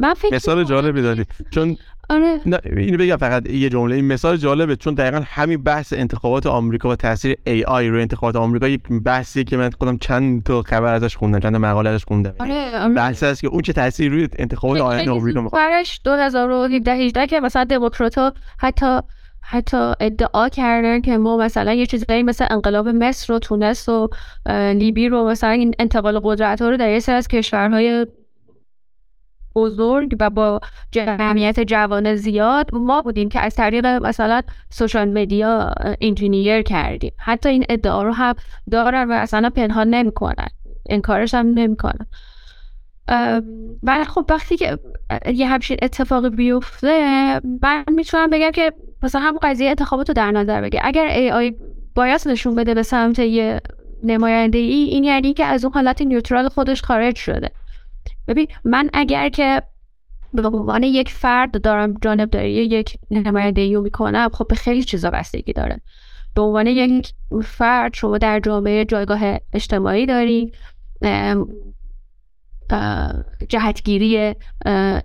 [0.00, 1.76] من فکر مثال جالبی دادی چون
[2.10, 2.40] آره.
[2.76, 3.94] اینو بگم فقط یه جمله.
[3.94, 7.36] این مثال جالبه چون دقیقا همین بحث انتخابات آمریکا و تاثیر
[7.66, 11.56] آی روی انتخابات آمریکا یک بحثیه که من خودم چند تا خبر ازش خوندم چند
[11.56, 12.34] مقاله ازش خوندم.
[12.38, 12.88] آره.
[12.88, 15.62] بحث هست که اون چه تاثیری روی انتخابات آینده آمریکا می‌خواد.
[15.62, 19.00] فرش 2017 18 که مثلا دموکرات‌ها حتی
[19.42, 24.08] حتی ادعا کردن که ما مثلا یه چیزایی مثل انقلاب مصر و تونس و
[24.74, 28.06] لیبی رو مثلا این انتقال قدرت ها رو در یه سر از کشورهای
[29.60, 30.60] بزرگ و با
[30.92, 37.12] جمعیت جوان زیاد ما بودیم که از طریق مثلا سوشال مدیا انجینیر کردیم.
[37.18, 38.34] حتی این ادعا رو هم
[38.70, 40.48] دارن و اصلا پنهان نمی‌کنن.
[40.88, 42.06] انکارش هم نمی‌کنن.
[43.82, 44.78] و خب وقتی که
[45.34, 50.60] یه همچین اتفاقی بیفته من می‌تونم بگم که مثلا هم قضیه انتخابات رو در نظر
[50.60, 51.54] بگه اگر ای آی
[51.94, 53.60] باید نشون بده به سمت یه
[54.02, 57.50] نماینده ای این یعنی که از اون حالت نیوترال خودش خارج شده.
[58.30, 59.62] ببین من اگر که
[60.34, 65.10] به عنوان یک فرد دارم جانب داری یک نماینده ای می‌کنم خب به خیلی چیزا
[65.10, 65.80] بستگی داره.
[66.34, 67.12] به عنوان یک
[67.44, 69.20] فرد شما در جامعه جایگاه
[69.52, 70.52] اجتماعی داری
[73.48, 74.34] جهتگیری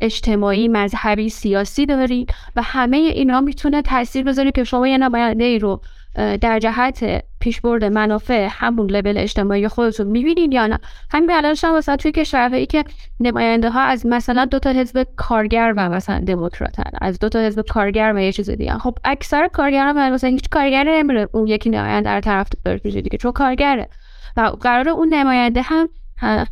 [0.02, 5.60] اجتماعی مذهبی سیاسی دارید و همه اینا می‌تونه تاثیر بذاره که شما یه نماینده ای
[5.60, 5.82] رو
[6.16, 10.80] در جهت پیشبرد منافع همون لول اجتماعی خودتون می‌بینید یا نه؟
[11.12, 12.84] همین الان شما مثلا توی کشورهایی که
[13.20, 17.62] نماینده ها از مثلا دو تا حزب کارگر و مثلا دموکراتن از دو تا حزب
[17.62, 18.78] کارگر و یه چیز دیگه.
[18.78, 22.48] خب اکثر کارگران مثلا هیچ کارگر نمیره اون یکی نماینده رو طرف
[22.84, 23.90] دیگه چون کارگره.
[24.38, 25.90] و قرار اون نماینده هم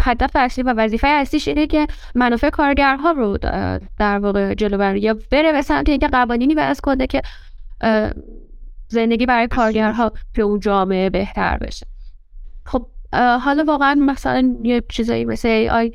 [0.02, 3.38] هدف اصلی و وظیفه اصلیش اینه که منافع کارگرها رو
[4.00, 7.22] در واقع جلو بره یا بره به سمت اینکه قوانینی وضع کنه که
[8.88, 11.88] زندگی برای کارگرها به اون جامعه بهتر بشه.
[12.66, 15.92] خب حالا واقعا مثلا یه چیزایی مثل ای آی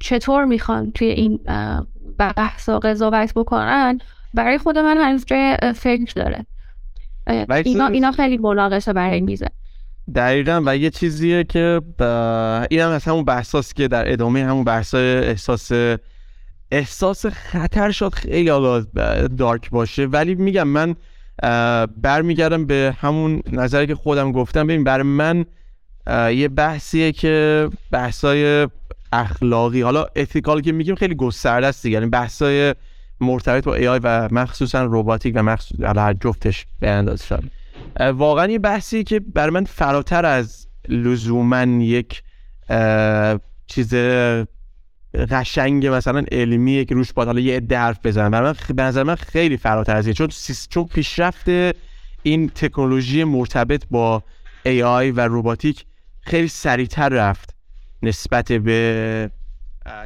[0.00, 1.40] چطور می‌خوان توی این
[2.18, 3.98] بحث و قضاوت بکنن؟
[4.34, 6.46] برای خود من هنوز جای فکر داره.
[7.64, 9.48] اینا, اینا خیلی مناقشه برای میزه.
[10.14, 11.80] دقیقا و یه چیزیه که
[12.70, 15.72] این هم از همون بحثاست که در ادامه همون بحث احساس
[16.70, 18.80] احساس خطر شد خیلی حالا
[19.38, 20.06] دارک باشه.
[20.06, 20.96] ولی میگم من
[22.02, 24.66] برمیگردم به همون نظری که خودم گفتم.
[24.66, 25.44] ببین برای من
[26.30, 28.68] یه بحثیه که بحثای
[29.12, 31.94] اخلاقی حالا اتیکال که میگیم خیلی گسترده است دیگه.
[31.94, 32.74] یعنی بحثای
[33.20, 37.44] مرتبط با آی و مخصوصا روباتیک و مخصوصا جفتش به اندازه شد.
[38.00, 42.22] واقعا یه بحثی که بر من فراتر از لزوما یک
[43.66, 43.94] چیز
[45.14, 48.30] قشنگ مثلا علمیه که روش باید حالا یه عده حرف بزنن.
[48.30, 50.14] برای من به نظر من خیلی فراتر از این.
[50.14, 50.28] چون
[50.70, 51.48] چون پیشرفت
[52.22, 54.22] این تکنولوژی مرتبط با
[54.66, 55.84] AI و روباتیک
[56.20, 57.54] خیلی سریعتر رفت
[58.02, 59.30] نسبت به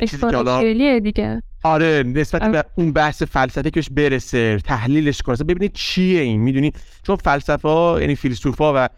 [0.00, 0.26] چیزی
[0.60, 1.42] که دیگه.
[1.62, 5.36] آره نسبت به اون بحث فلسفه که برسه تحلیلش کنه.
[5.36, 8.88] ببینید چیه این می‌دونی؟ چون فلسفه ها یعنی فیلسوفا و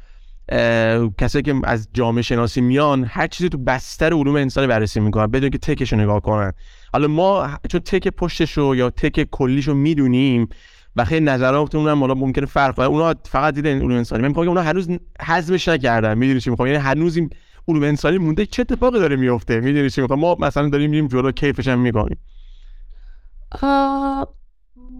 [1.18, 5.50] کسایی که از جامعه شناسی میان هر چیزی تو بستر علوم انسانی بررسی می‌کنن بدون
[5.50, 6.52] که تکش رو نگاه کنن.
[6.92, 10.48] حالا ما چون تک پشتش رو یا تک کلیش رو می‌دونیم
[10.96, 12.86] و خیلی نظراتمون هم حالا ممکنه فرق کنه.
[12.86, 14.22] اونا فقط دیدن علوم انسانی.
[14.22, 14.88] من می‌خوام اونا هنوز
[15.22, 16.18] حذفش نکردن.
[16.18, 17.30] می‌دونی چی می‌خوام؟ یعنی هنوز این
[17.68, 18.46] علوم انسانی مونده.
[18.46, 22.18] چه اتفاقی داره میفته می‌دونی چی می‌خوام؟ ما مثلا داریم میریم جلو کیفش هم می‌کنیم.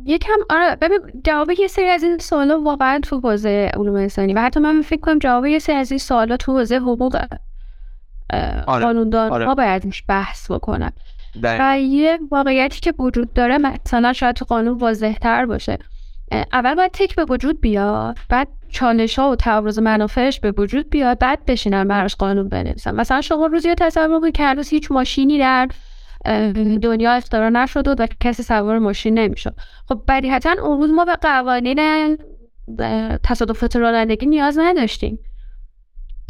[0.05, 4.41] یکم آره ببین جواب یه سری از این سوالا واقعا تو حوزه علوم انسانی و
[4.41, 7.17] حتی من فکر کنم جواب یه سری از این سوالا تو حوزه حقوق
[8.33, 8.65] آره.
[8.67, 9.47] قانوندان آره.
[9.47, 10.93] ها باید بحث بکنن
[11.43, 15.79] و یه واقعیتی که وجود داره مثلا شاید تو قانون واضح تر باشه
[16.53, 21.19] اول باید تک به وجود بیاد بعد چالش ها و تعارض منافعش به وجود بیاد
[21.19, 25.69] بعد بشینن براش قانون بنویسن مثلا شما روزی تصور که هنوز هیچ ماشینی در
[26.83, 29.55] دنیا اختراع نشد و کسی سوار ماشین نمی‌شد.
[29.89, 31.79] خب بدیهتا اون روز ما به قوانین
[33.25, 35.19] تصادفات رانندگی نیاز نداشتیم.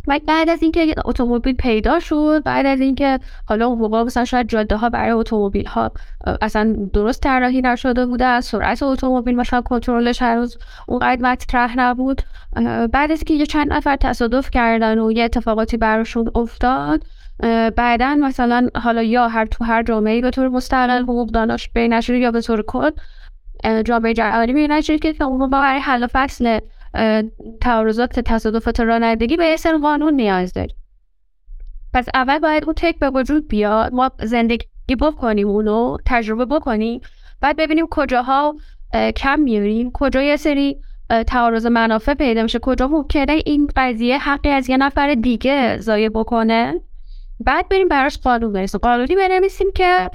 [0.09, 4.49] و بعد از اینکه اتومبیل پیدا شد بعد از اینکه حالا اون موقع مثلا شاید
[4.49, 5.93] جاده ها برای اتومبیل ها
[6.43, 12.23] اصلا درست طراحی نشده بوده سرعت اتومبیل مثلا کنترلش هنوز اونقدر مطرح نبود.
[12.93, 17.03] بعد از اینکه یه چند نفر تصادف کردن و یه اتفاقاتی براشون افتاد
[17.77, 22.31] بعدا مثلا حالا یا هر تو هر جامعه به طور مستقل حقوق دانش بینشون یا
[22.31, 22.91] به طور کل
[23.85, 26.61] جامعه جهانی بینشون که اون برای حل فصل
[27.61, 30.77] تعارضات تصادفات رانندگی به اسم قانون نیاز داریم
[31.95, 37.01] پس اول باید اون تک به وجود بیاد ما زندگی بکنیم اونو تجربه بکنیم
[37.41, 38.57] بعد ببینیم کجاها
[39.17, 40.77] کم میاریم کجا یه سری
[41.27, 46.81] تعارض منافع پیدا میشه کجا ممکنه این قضیه حقی از یه نفر دیگه ضایع بکنه.
[47.41, 48.81] بعد بریم براش قانون برسیم.
[48.81, 50.11] قانونی بنویسیم که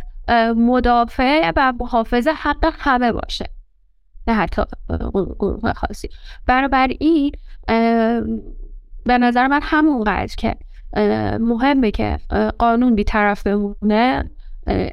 [0.55, 3.45] مدافع و محافظ حق همه باشه.
[4.27, 4.61] نه حتی
[5.39, 6.09] گروه خاصی.
[6.99, 7.31] این
[9.05, 10.55] به نظر من همونقدر که
[11.39, 12.19] مهمه که
[12.57, 14.31] قانون بیطرف بمونه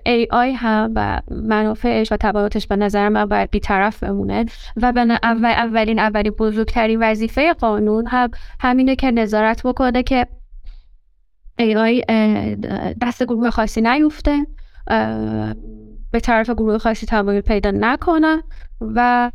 [0.07, 5.01] ای آی هم و منافعش و تبعاتش به نظر من باید بیطرف بمونه و به
[5.23, 10.27] اول اولین اولین بزرگترین وظیفه قانون هم همینه که نظارت بکنه که
[11.61, 12.05] آی
[13.03, 14.47] دست گروه خاصی نیفته
[16.11, 18.43] به طرف گروه خاصی تمایل پیدا نکنه
[18.81, 19.31] و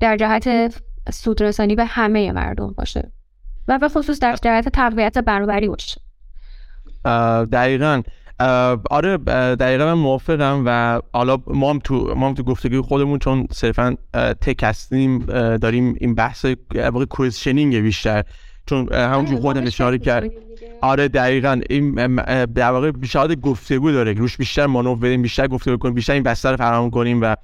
[0.00, 0.74] در جهت
[1.10, 3.12] سودرسانی به همه مردم باشه
[3.68, 6.00] و به خصوص در جهت تقویت برابری باشه.
[7.52, 8.02] دقیقا.
[8.90, 9.16] آره
[9.56, 13.96] دقیقا من موافقم و حالا ما هم تو ما هم تو گفتگوی خودمون چون صرفا
[14.40, 15.18] تک هستیم
[15.56, 18.24] داریم این بحث واقع کوئسشنینگ بیشتر.
[18.70, 20.30] چون همونجور خودم اشاره کرد.
[20.80, 21.60] آره دقیقا.
[21.70, 21.94] این
[22.44, 24.12] در واقع بیشتر گفتگو داره.
[24.12, 27.36] روش بیشتر مانو بدیم بیشتر گفتگو کنیم بیشتر این بستر فراهم کنیم و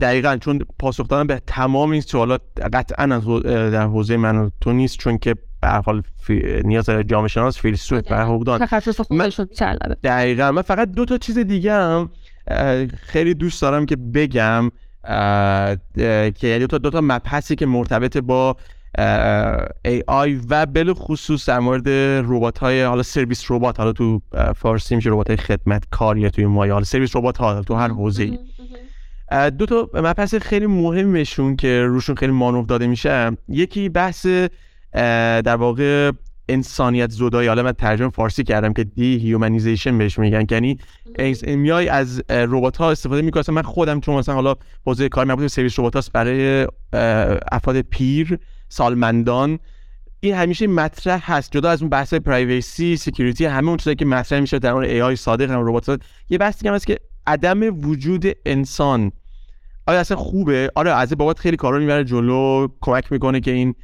[0.00, 0.36] دقیقا.
[0.36, 2.40] چون پاسخ دادن به تمام این سوالات
[2.72, 3.06] قطعا
[3.70, 6.02] در حوزه من تو نیست چون که به حال
[6.64, 8.58] نیاز داره جامعه شناس فیلسوف و حقوقدان.
[10.02, 10.52] دقیقا.
[10.52, 12.10] من فقط دو تا چیز دیگه هم
[12.96, 14.70] خیلی دوست دارم که بگم
[16.34, 18.56] که یعنی دو تا دو تا مبحثی که مرتبط با
[19.84, 21.88] AI و بالخصوص در مورد
[22.28, 24.22] ربات های حالا service robot حالا تو
[24.56, 28.22] فارسی میشه ربات های خدمت کاری توی مایه حالا service robot ها تو هر حوزه
[28.22, 28.38] ای
[29.50, 33.36] دو تا مبحث خیلی مهمشون که روشون خیلی مانور داده میشه.
[33.48, 34.26] یکی بحث
[35.44, 36.12] در واقع
[36.48, 37.48] انسانیت زدایی.
[37.48, 40.46] حالا من ترجمه فارسی کردم که dehumanization بهش میگن.
[40.50, 40.78] یعنی
[41.46, 44.54] میای از ربات ها استفاده می‌کنم من خودم چون مثلا حالا
[44.86, 46.66] حوزه کار به service robot برای
[47.52, 48.38] افراد پیر
[48.70, 49.58] سالمندان
[50.20, 51.52] این همیشه مطرح هست.
[51.52, 55.16] جدا از اون بحث privacy security همه اون چیزایی که مطرح میشه در مورد AI
[55.16, 59.12] صادق هم ربات یه بحثی هم هست که عدم وجود انسان.
[59.86, 63.74] آیا اصلا خوبه؟ آره از بابت خیلی کارا می‌بره جلو کمک می‌کنه که این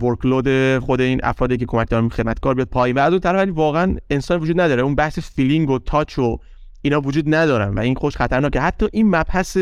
[0.00, 2.96] workload خود این افرادی که کمک دارن خدمتکار بیاد پایین.
[2.96, 4.82] و از اون طرف واقعا انسان وجود نداره.
[4.82, 6.36] اون بحث feeling و touch و
[6.82, 8.60] اینا وجود ندارن و این خوش خطرناکه.
[8.60, 9.58] حتی این مبحث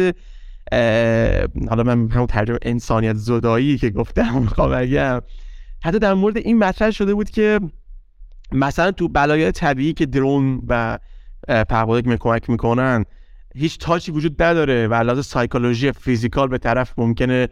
[1.68, 5.20] حالا من همون ترجمه انسانیت زدایی که گفتم می‌خوام بگم.
[5.82, 7.60] حتی در مورد این مطرح شده بود که
[8.52, 10.98] مثلا تو بلایای طبیعی که درون و
[11.48, 13.04] که کمک می‌کنن
[13.54, 17.48] هیچ تاچی وجود نداره و لحاظ سایکولوژی فیزیکال به طرف ممکنه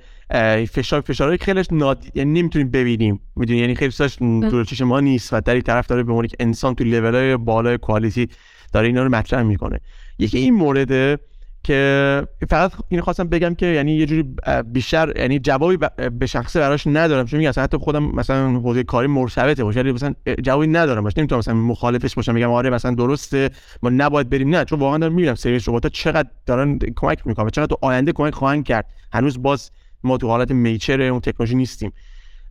[0.70, 3.20] فشار فشارهای خیلیش ناد یعنی نمی‌تونیم ببینیم.
[3.36, 6.74] می‌دونی؟ یعنی خیلی ساش دور چشم ما نیست و در طرف داره به که انسان
[6.74, 6.84] تو
[7.14, 8.28] های بالای کوالیتی
[8.72, 9.80] داره اینا رو مطرح می‌کنه.
[10.18, 11.18] یکی این مورده
[11.64, 14.34] که فقط اینو خواستم بگم که یعنی یه جوری
[14.72, 15.78] بیشتر یعنی جوابی
[16.18, 17.26] به شخصه براش ندارم.
[17.26, 19.64] چون میگم حتی خودم مثلا حوزه کاری مرتبطه.
[19.64, 23.50] باشه مثلا جوابی ندارم باشه نمی‌تونم مثلا مخالفش باشم میگم آره مثلا درسته
[23.82, 24.48] ما نباید بریم.
[24.48, 28.34] نه چون واقعا دارم می‌بینم سری ربات چقدر دارن کمک می‌کنن چقدر تو آینده کمک
[28.34, 28.86] خواهند کرد.
[29.12, 29.70] هنوز باز
[30.02, 31.92] ما تو حالت میچر اون تکنولوژی نیستیم.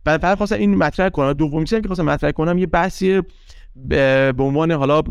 [0.04, 1.32] بعد فقط خواستم این مطرح کنم.
[1.32, 3.22] دومین چیزی که خواستم مطرح کنم یه بحثی
[3.76, 5.02] به عنوان حالا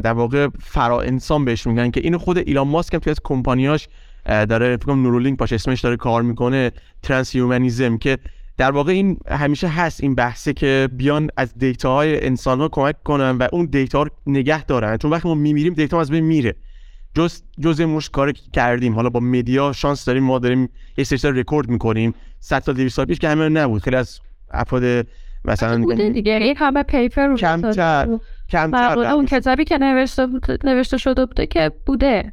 [0.00, 3.88] در واقع فرا انسان بهش میگن که اینو خود ایلان ماسک هم توی از کمپانیاش
[4.26, 6.70] داره فکر کنم Neuralink باشه اسمش داره کار می‌کنه
[7.02, 8.18] transhumanism که
[8.56, 13.02] در واقع این همیشه هست این بحثه که بیان از data های انسان ها کمک
[13.02, 14.96] کنن و اون data رو نگه دارن.
[14.96, 16.54] چون وقتی ما میمیریم data از بین میره.
[17.14, 18.94] جز جز مش کار کردیم.
[18.94, 22.14] حالا با media شانس داریم ما داریم یه سری رکورد می‌کنیم.
[22.40, 23.82] 100 سال 200 سال پیش که همه نبود.
[23.82, 25.06] خیلی از افراد
[25.44, 26.32] مثلا بوده دیگه.
[26.32, 28.08] این همه paper کمتر
[28.50, 30.28] کمتر اون کتابی که نوشته
[30.64, 32.32] نوشته شده بوده که بوده.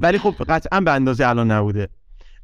[0.00, 1.88] ولی خب قطعا به اندازه الان نبوده.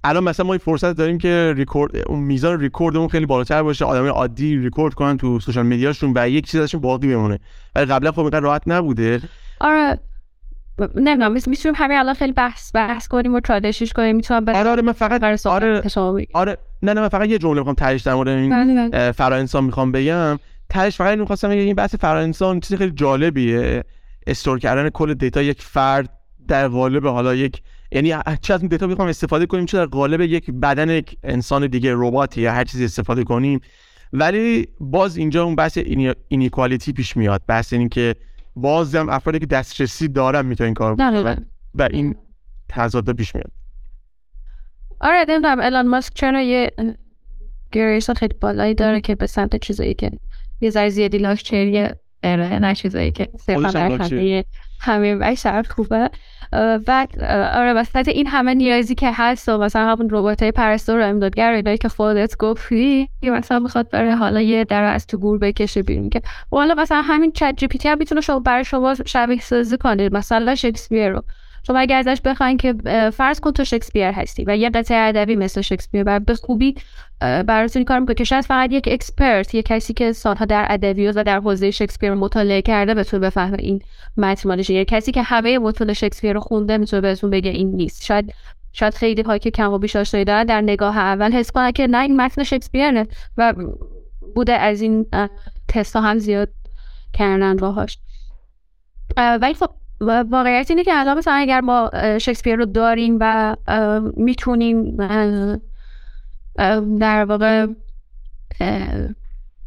[0.05, 4.09] الان مثلا ما این فرصت داریم که ریکورد اون میزان ریکوردمون خیلی بالاتر باشه آدمای
[4.09, 7.39] عادی ریکورد کنن تو social media شون و یک چیز ازشون باقی بمونه.
[7.75, 9.21] ولی قبلا خب اینقدر راحت نبوده.
[9.61, 9.99] آره.
[10.95, 14.17] نمی‌دونم می‌تونیم همین الان خیلی بحث بحث کنیم و چالشش کنیم.
[14.17, 15.83] می‌تونم آره آره من فقط آره
[16.35, 16.59] آره.
[16.83, 19.13] نه نه من فقط یه جمله می‌خوام تهش در مورد این بله، بله.
[19.13, 20.39] فرا انسان می‌خوام بگم.
[20.69, 23.85] تهش فقط می‌خواستم بگم این بحث فرا انسان چیز خیلی جالبیه.
[24.27, 26.11] استور کردن کل دیتا یک فرد
[26.49, 27.63] در قالب حالا یک
[27.93, 31.93] یعنی چه از دیتا می‌خوام استفاده کنیم چه در قالب یک بدن یک انسان دیگه
[31.95, 33.61] رباتی یا هر چیزی استفاده کنیم.
[34.13, 35.79] ولی باز اینجا اون بحث
[36.29, 37.43] اینیکوالیتی پیش میاد.
[37.49, 38.15] بحث این که
[38.57, 41.37] بازم افرادی که دسترسی دارن می‌تونن کار و,
[41.75, 42.15] و این
[42.69, 43.51] تضاد پیش میاد.
[45.01, 46.71] آره نمی‌دونم الان ماسک چرا یه
[47.73, 50.11] گریش خیلی بالایی داره که به سمت چیزایی که
[50.61, 54.45] یه ذره زیادی لاکچریه اره نه چیزایی که صرفا در همه
[54.81, 56.11] همه خوبه.
[56.87, 57.07] و
[57.55, 61.53] آره وسط این همه نیازی که هست و مثلا همون ربات های پرستار و امدادگر
[61.53, 66.09] اینایی که خودت گفتی مثلا می‌خواد برای حالا یه در از تو گور بکشه بیرون
[66.09, 70.09] که حالا مثلا همین ChatGPT هم می‌تونه شما برای شما شبیه سازی کنه.
[70.09, 71.23] مثلا شکسپیر رو.
[71.67, 72.75] شما اگر ازش بخواین که
[73.11, 76.75] فرض کن تو شکسپیر هستی و یه قطعه ادبی مثل شکسپیر و به خوبی
[77.21, 81.25] براتون کار می‌کنه که شاید فقط یک expert یک کسی که سالها در ادبیات و
[81.25, 83.83] در حوزه شکسپیر مطالعه کرده بتونه بفهمه این
[84.17, 88.05] متن مالشه یک کسی که همه متون شکسپیر رو خونده می‌تونه بهتون بگه این نیست.
[88.05, 88.35] شاید
[88.73, 91.87] شاید خیلی هایی که کم و بیش آشنایی دارن در نگاه اول حس کنن که
[91.87, 93.07] نه این متن شکسپیره
[93.37, 93.55] و
[94.35, 95.07] بوده از این
[95.69, 96.49] تست هم زیاد
[97.13, 97.99] کردن باهاش.
[99.17, 99.71] ولی خب
[100.01, 103.57] واقعیت اینه که الان مثلا اگر ما شکسپیر رو داریم و
[104.17, 104.97] می‌تونیم
[106.99, 107.67] در واقع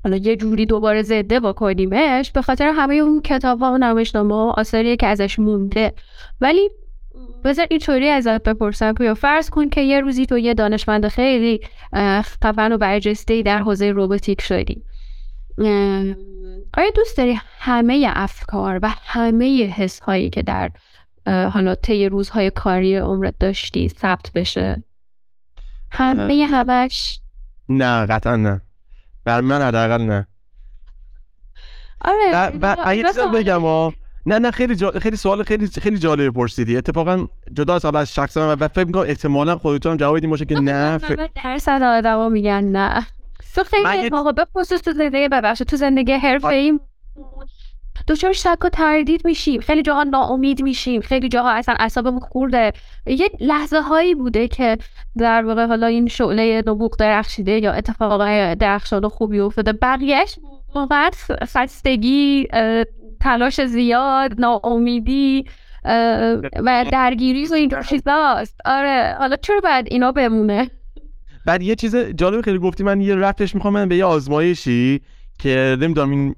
[0.03, 4.53] حالا یه جوری دوباره زده بکنیمش به خاطر همه اون کتاب ها و نمایشنامه و
[4.57, 5.93] آثاریه که ازش مونده.
[6.41, 6.69] ولی
[7.43, 11.59] بذار اینطوری ازت بپرسم یا فرض کن که یه روزی تو یه دانشمند خیلی
[12.21, 14.83] خفن و برجسته در حوزه روباتیک شدی.
[16.77, 20.71] آیا دوست داری همه افکار و همه حس هایی که در
[21.25, 24.83] حالا طی روزهای کاری عمرت داشتی ثبت بشه؟
[25.91, 27.19] همه همش؟
[27.69, 28.61] نه قطعا نه.
[29.25, 30.27] بر من حداقل نه.
[32.01, 32.49] آره
[33.33, 33.91] بگم
[34.25, 34.91] نه نه خیلی جا...
[34.91, 36.77] خیلی سوال خیلی خیلی جالب پرسیدی.
[36.77, 40.59] اتفاقا جدا از از شخص من و فکر می‌کنم احتمالاً خودتون جواب بدین باشه که
[40.59, 41.11] نه ف...
[41.43, 43.07] درصد آدما میگن نه.
[43.55, 45.67] تو خیلی موقع به خصوص تو زندگی ببخشید.
[45.67, 46.79] تو زندگی حرفه‌ای
[48.07, 49.61] دچار شک و تردید میشیم.
[49.61, 51.01] خیلی جاها ناامید میشیم.
[51.01, 52.73] خیلی جاها اصلا اعصابمون خورده.
[53.05, 54.77] یه لحظه هایی بوده که
[55.17, 59.73] در واقع حالا این شعله نبوغ درخشیده یا اتفاقای درخشان خوبی افتاده.
[59.73, 60.39] بقیهش
[60.75, 61.09] واقعا
[61.43, 62.47] خستگی
[63.21, 65.45] تلاش زیاد ناامیدی
[66.55, 68.55] و درگیری و اینجور چیزاست.
[68.65, 70.71] آره حالا چرا باید اینا بمونه؟
[71.45, 75.01] بعد یه چیز جالب خیلی گفتی من یه رفتش می‌خوام من به یه آزمایشی
[75.39, 76.35] که نمی‌دونم این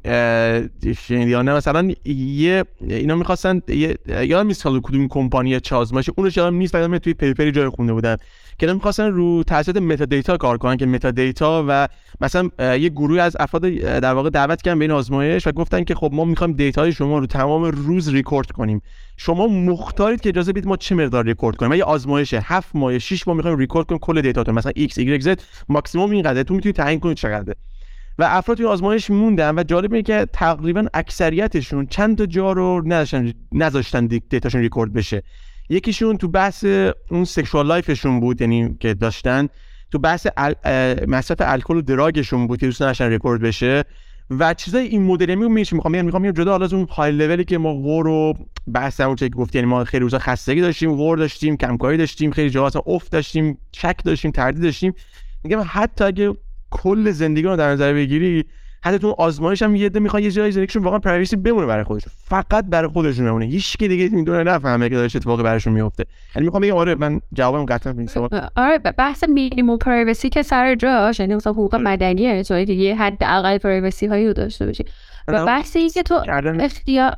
[1.09, 1.53] یا نه.
[1.53, 7.13] مثلا یه اینا می‌خواستن یه یادم نیست کدوم کمپانی چه آزمایش اونش یادم نیست توی
[7.13, 8.17] پیپری جای خونده بودم.
[8.59, 11.87] که می‌خواستن رو توسط متا دیتا کار کنن که متا دیتا و
[12.21, 15.95] مثلا یه گروه از افراد در واقع دعوت کردن به این آزمایش و گفتن که
[15.95, 18.81] خب ما می‌خوایم data ی شما رو تمام روز ریکورد کنیم.
[19.17, 23.27] شما مختارید که اجازه بدید ما چه مقدار ریکورد کنیم؟ یه آزمایش 7 ماه 6
[23.27, 24.55] ماه می‌خوایم ریکورد کنیم کل data تون.
[24.55, 25.39] مثلا x y z
[25.69, 27.55] maximum اینقدر تو می‌تونید تعیین کنید چقدره.
[28.19, 32.81] و افراد توی آزمایش موندن و جالب اینه که تقریبا اکثریتشون چند تا جا رو
[32.85, 35.23] نذاشتن نذاشتن data شون record بشه.
[35.71, 36.65] یکیشون تو بحث
[37.09, 39.47] اون sexual life شون بود یعنی که داشتن
[39.91, 40.27] تو بحث
[41.07, 43.83] مصرف الکل و دراگشون بود که دوست داشتن ریکورد بشه.
[44.29, 47.45] و چیزای این مدلی می میشه می‌خوام می‌خوام میگم جدا حالا از اون های لولی
[47.45, 48.33] که ما غور و
[48.73, 52.49] بحث اون چه گفتی یعنی ما خیلی روزا خستگی داشتیم غور داشتیم کمکاری داشتیم خیلی
[52.49, 54.93] جاها افت داشتیم شک داشتیم تردید داشتیم.
[55.43, 56.33] میگم حتی اگه
[56.69, 58.45] کل زندگی رو در نظر بگیری
[58.83, 62.13] حتی تو آزمایش هم یه عده می‌خوان یه جایی زندگیشون واقعا پرایوسی بمونه برای خودشون.
[62.17, 63.45] فقط برای خودشون بمونه.
[63.45, 66.05] هیچ کی دیگه می‌دونه نفهمه که داره اتفاقی براشون میفته
[66.35, 70.75] یعنی می‌خوام بگم آره من جوابم قطعا این سوال آره بحث مینیمم پرایوسی که سر
[70.75, 71.83] جاش یعنی مثلا حقوق آره.
[71.83, 74.85] مدنیه تو دیگه حد اقل پرایوسی هایی رو داشته باشی.
[75.27, 76.23] و بحث این که تو
[76.59, 77.15] اختیار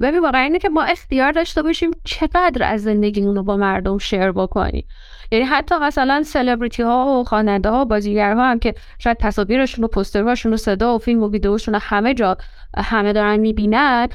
[0.00, 4.32] ببین واقعا اینه که ما اختیار داشته باشیم چقدر از زندگیمون رو با مردم شیر
[4.32, 4.86] بکنیم.
[5.32, 9.88] یعنی حتی مثلا سلبریتی ها و خواننده ها و بازیگرها هم که شاید تصاویرشون و
[9.88, 12.36] پوسترهاشون و صدا و فیلم و ویدیوشون همه جا
[12.76, 14.08] همه دارن می‌بینن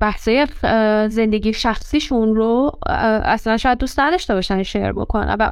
[0.00, 0.46] بحثه
[1.08, 2.78] زندگی شخصیشون رو
[3.24, 5.50] اصلا شاید دوست نداشته باشن شیر بکنن و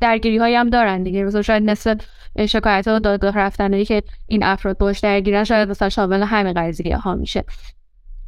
[0.00, 1.24] درگیری هایی هم دارن دیگه.
[1.24, 1.96] مثلا شاید مثل
[2.48, 7.14] شکایت ها دادگاه رفتن که این افراد باش درگیرن شاید مثلا شامل همین قضیه ها
[7.14, 7.44] میشه.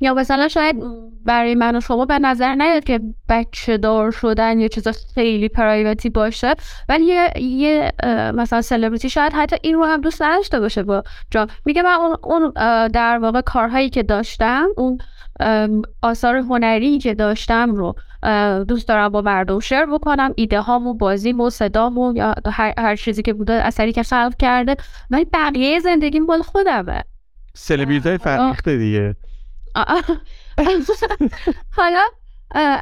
[0.01, 0.77] یا مثلا شاید
[1.25, 6.11] برای من و شما به نظر نیاد که بچه دار شدن یا چیز خیلی پرایوتی
[6.11, 6.55] باشه
[6.89, 7.93] ولی یه, یه
[8.35, 10.83] مثلا سلبریتی شاید حتی این رو هم دوست نداشته باشه.
[10.83, 12.53] با جا میگه من اون, اون
[12.89, 14.99] در واقع کارهایی که داشتم اون
[16.03, 17.95] آثار هنری که داشتم رو
[18.65, 23.33] دوست دارم با مردم share بکنم ایده هامو بازیمو صدامو یا هر, هر چیزی که
[23.33, 24.77] بوده اثری که خلق کرده.
[25.11, 27.05] ولی بقیه زندگیم مال خودمه.
[27.55, 29.17] سلبریتی فرهیخته دیگه.
[31.77, 32.03] حالا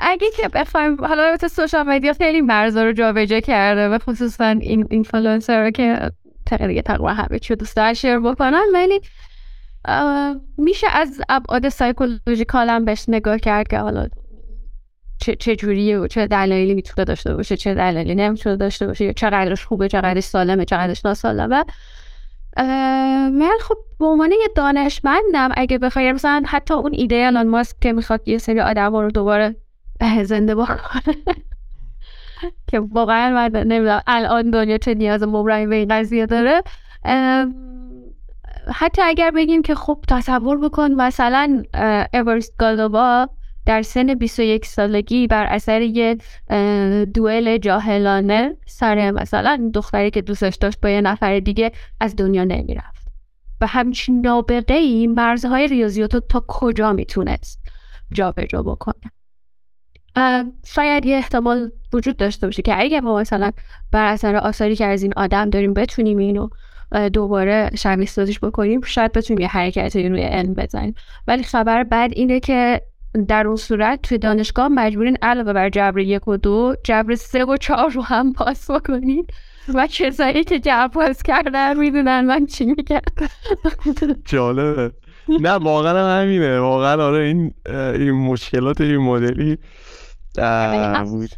[0.00, 4.86] اگه که بخوایم حالا البته social media خیلی مرزا رو جابجا کرده و خصوصا این
[4.90, 6.10] اینفلوئنسر که
[6.46, 9.00] تقریبا تقریبا همه چی دوست دارن شیر بکنن ولی
[10.58, 14.08] میشه از ابعاد سایکولوژیکال هم بهش نگاه کرد که حالا
[15.20, 19.12] چه, چه جوریه و چه دلایلی می‌تونه داشته باشه چه دلایلی نمی‌تونه داشته باشه یا
[19.12, 21.64] چقدرش خوبه چقدرش سالمه چقدرش ناسالمه.
[23.32, 27.92] من خب به عنوان یه دانشمندم اگه بخوای مثلا حتی اون ایده الان ماسک که
[27.92, 29.56] می‌خواد یه سری آدم رو دوباره
[30.22, 31.16] زنده بکنه.
[32.66, 36.62] که واقعا من نمی‌دونم الان دنیا چه نیاز مبرمی به این قضیه داره.
[38.74, 41.62] حتی اگر بگیم که خب تصور بکن مثلا
[42.14, 43.28] اورست گالوبا
[43.68, 46.16] در سن 21 سالگی بر اثر یه
[47.04, 53.08] دوئل جاهلانه سر مثلا دختری که دوستش داشت با یه نفر دیگه از دنیا نمی‌رفت.
[53.60, 57.60] و همچین نابغه ای مرزهای ریاضیات تا کجا می‌تونست
[58.12, 59.12] جابجا بکنه؟
[60.66, 63.50] شاید یه احتمال وجود داشته باشه که اگه ما مثلا
[63.92, 66.48] بر اثر آثاری که از این آدم داریم بتونیم اینو
[67.12, 70.94] دوباره شبیه سازیش بکنیم شاید بتونیم یه حرکتی روی علم بزنیم.
[71.26, 72.80] ولی خبر بعد اینه که
[73.28, 77.56] در اون صورت توی دانشگاه مجبورین علاوه بر جبر یک و دو جبر سه و
[77.56, 79.26] چهار رو هم پاس بکنین
[79.74, 83.00] و کسایی که جبر پاس کردن می‌دونن من چی میگم.
[84.24, 84.92] جالبه.
[85.28, 86.60] نه واقعا همینه.
[86.60, 89.58] واقعا آره این این مشکلات این مدلی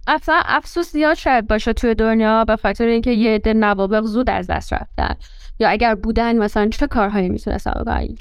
[0.07, 4.47] اصلا افسوس زیاد شاید باشه توی دنیا به خاطر اینکه یه عده نوابق زود از
[4.47, 5.15] دست رفتن.
[5.59, 8.17] یا اگر بودن مثلا چه کارهایی می‌تونستن؟ بکنن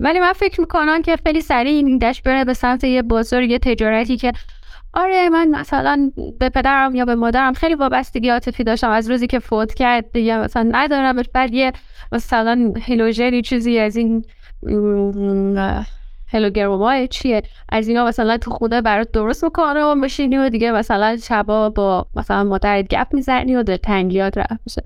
[0.00, 3.58] ولی من فکر می‌کنم که خیلی سریع این دشت بره به سمت یه بازار یه
[3.58, 4.32] تجارتی که
[4.94, 8.90] آره من مثلا به پدرم یا به مادرم خیلی وابستگی عاطفی داشتم.
[8.90, 11.22] از روزی که فوت کرد دیگه مثلا ندارم.
[11.34, 11.72] بعد یه
[12.12, 14.24] مثلا هلوژری چیزی از این
[16.32, 21.16] هلوگرمای چیه؟ از اینا مثلا تو خونه برات درست می‌کنه و بشینی و دیگه مثلا
[21.16, 24.82] شبا با مثلا مادرت گپ می‌زنی و تنگیات رفت میشه.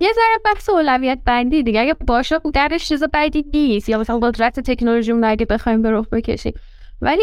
[0.00, 1.80] یه ذره بحث اولویت بندی دیگه.
[1.80, 3.88] اگه باشه درش چیز بدی نیست.
[3.88, 6.52] یا مثلا قدرت تکنولوژی اون اگه بخوایم به رخ بکشیم.
[7.00, 7.22] ولی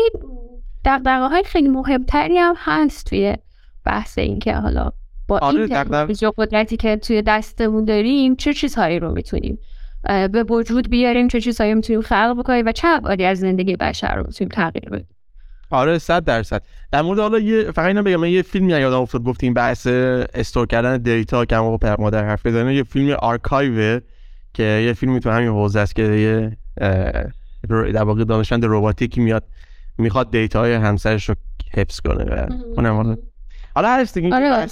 [0.86, 3.36] دقدقه های خیلی مهمتری هم هست توی
[3.86, 4.92] بحث این که حالا
[5.28, 9.60] با آره این تکنولوژی قدرتی که توی دستمون داریم چه چیزهایی رو می‌تونیم
[10.32, 14.24] به وجود بیاریم چه چیزهایی می‌تونیم خلق بکنیم و چه ابعادی از زندگی بشر رو
[14.28, 15.08] می‌تونیم تغییر بدیم.
[15.72, 16.62] آره صد درصد.
[16.92, 19.88] در مورد حالا یه فقط اینو بگم یه فیلمی یادم افتاد گفتیم بحث
[20.34, 24.00] store کردن data که هم پر مادر حرف بزنه یه فیلم آرکایو
[24.54, 26.58] که یه فیلمی تو همین حوزه است که یه
[27.70, 29.44] در واقع دانشمند رباتیکی میاد
[29.98, 31.36] می‌خواد data های همسرش رو
[31.74, 32.48] حفظ کنه
[32.78, 33.18] اونم
[33.76, 34.68] حالا هست دیگه آره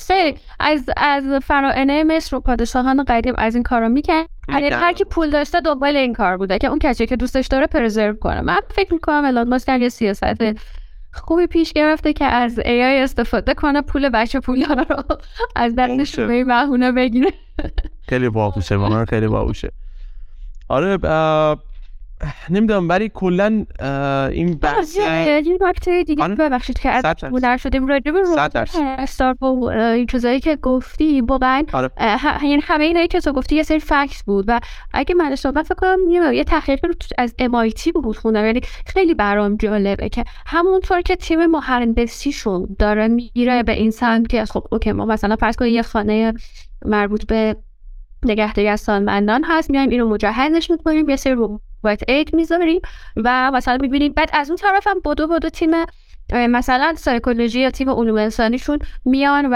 [0.59, 5.29] از از فرائنه مصر و پادشاهان قدیم از این کارا میکن یعنی هر کی پول
[5.29, 8.41] داشته دنبال این کار بوده که اون کسی که دوستش داره پرزرو کنه.
[8.41, 10.43] من فکر می‌کنم الان ماسک یه سیاست
[11.19, 15.03] خوبی پیش گرفته که از ای آی استفاده کنه پول بچه پول رو
[15.55, 17.33] از دستش به مهونه بگیره.
[18.09, 19.71] خیلی باهوشه خیلی باهوشه.
[20.69, 20.97] آره
[22.49, 23.65] نمی‌دونم ولی کلا
[24.31, 26.35] این بحث یه نکته دیگه آره.
[26.35, 28.19] ببخشید که هنر شدیم راجع به
[28.77, 31.89] استار و این چیزایی که گفتی واقعا آره.
[32.43, 34.59] یعنی همه اینایی که تو گفتی یه سری فکس بود و
[34.93, 39.55] اگه من اشتباه فکر کنم یه تحقیق رو از MIT بود خوندم یعنی خیلی برام
[39.55, 45.05] جالبه که همونطور که تیم مهندسیشون داره میره به این سمت که خب اوکی ما
[45.05, 46.33] مثلا فرض کنید یه خانه
[46.85, 47.55] مربوط به
[48.23, 51.35] نگهداری از سالمندان هست میایم اینو مجهزش می‌کنیم یه سری
[51.83, 52.81] ربات aid می‌ذاریم
[53.15, 55.71] و مثلا می‌بینیم بعد از اون طرف هم بدو بدو تیم
[56.33, 59.55] مثلا سایکولوژی یا تیم علوم انسانیشون میان و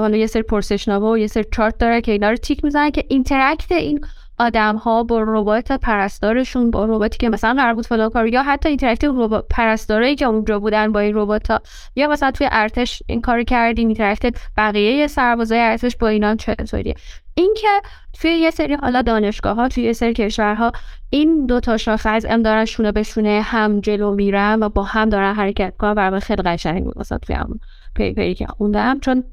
[0.00, 3.04] حالا یه سری پرسشنامه و یه سری چارت داره که اینا رو تیک می‌زنن که
[3.08, 4.00] interact این
[4.38, 8.68] آدم ها با ربات پرستارشون با رباتی که مثلا قرار بود فلان کار یا حتی
[8.68, 11.60] interactive ربات پرستارایی که اونجا بودن با این ربات ها
[11.96, 16.94] یا مثلا توی ارتش این کار کردیم interact بقیه سربازای ارتش با اینا چطوریه؟
[17.34, 17.68] اینکه
[18.12, 20.72] توی یه سری حالا دانشگاه ها توی یه سری کشورها
[21.10, 24.82] این دو تا شاخه از ام دارن شونه به شونه هم جلو میرن و با
[24.82, 27.60] هم دارن حرکت کنن برای خیلی قشنگ بود مثلا توی هم
[27.94, 29.00] پیپری که خوندم.
[29.00, 29.24] چون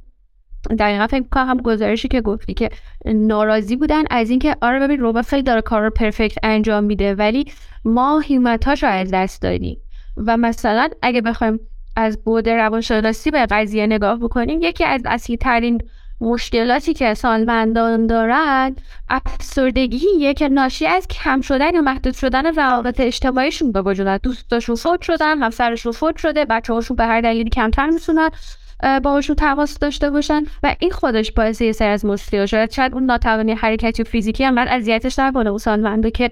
[0.80, 2.70] دقیقا فکر کنم هم گزارشی که گفتی که
[3.06, 7.46] ناراضی بودن از اینکه آره ببین ربات خیلی داره کار رو پرفکت انجام میده ولی
[7.86, 9.78] ما هیمتاش رو از دست دادیم.
[10.18, 11.60] و مثلا اگه بخوایم
[11.96, 15.38] از بود روانشناسی به قضیه نگاه بکنیم یکی از اصلی
[16.22, 18.76] مشکلاتی که سالمندان دارن
[19.10, 25.02] افسردگیه که ناشی از کم شدن یا محدود شدن روابط اجتماعیشون به وجود دوستاشون فوت
[25.02, 28.30] شدن همسرشون فوت شده بچه هاشون به هر دلیلی کمتر می‌تونن.
[29.04, 33.06] باهاشون تماس داشته باشن و این خودش باعث یه سری از مشکلات شاید شاید اون
[33.06, 36.32] ناتوانی حرکتی و فیزیکی بعد اذیتش نکنه اون سالمنده که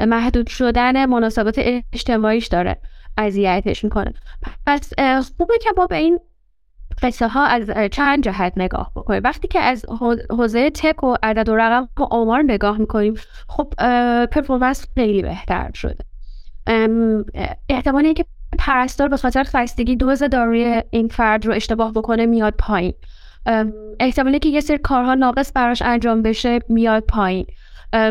[0.00, 2.80] محدود شدن مناسبات اجتماعیش داره
[3.18, 4.14] اذیتش می‌کنه.
[4.66, 4.92] پس
[5.38, 6.18] خوبه که ما به این
[7.02, 9.20] قصه ها از چند جهت نگاه بکنیم.
[9.24, 9.86] وقتی که از
[10.30, 13.14] حوزه تک و عدد و رقم و آمار نگاه می‌کنیم
[13.48, 13.74] خب
[14.26, 16.04] پرفورمنس خیلی بهتر شده.
[17.68, 18.24] احتمال که
[18.58, 22.94] پرستار به خاطر خستگی دوز داروی این فرد رو اشتباه بکنه میاد پایین.
[24.00, 27.46] احتمالی که یه سری کارها ناقص براش انجام بشه میاد پایین.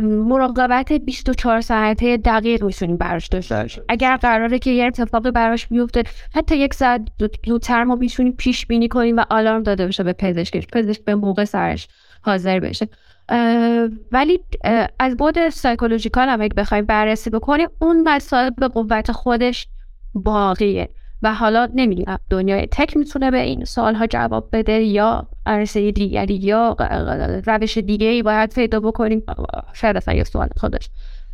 [0.02, 6.04] مراقبت 24 ساعته دقیق می‌تونیم براش داشته اگر قراره که یه اتفاقی براش بیفته
[6.36, 7.02] حتی یک ساعت
[7.46, 11.44] زودتر ما می‌تونیم پیش بینی کنیم و آلارم داده بشه به پزشکش پزشک به موقع
[11.44, 11.88] سرش
[12.22, 12.90] حاضر بشه.
[14.12, 14.40] ولی
[15.00, 19.68] از بود سایکولوژیکال هم اگه بخوایم بررسی بکنیم اون مسائل به قوت خودش
[20.20, 20.90] باقیه.
[21.22, 26.76] و حالا نمی‌دونم دنیای تک می‌تونه به این ها جواب بده یا عرصه دیگری یا
[27.46, 29.24] روش دیگه ای باید پیدا بکنیم؟
[29.74, 30.90] شاید اصلا یه سوال خودش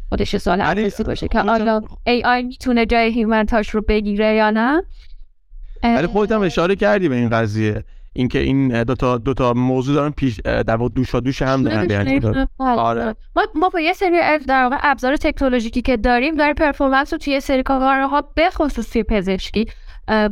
[0.10, 4.84] خودش سوال اساسی باشه که حالا AI می‌تونه جای human touch رو بگیره یا نه؟
[5.84, 7.84] ولی خودت هم اشاره کردی به این قضیه.
[8.16, 12.46] اینکه این دو تا دو تا موضوع دارن پیش در واقع دوشا دوش هم دارن
[12.60, 13.16] آره.
[13.36, 17.34] ما ما با یه سری در واقع ابزار تکنولوژیکی که داریم داره performance رو توی
[17.34, 19.66] یه سری کارها به خصوص پزشکی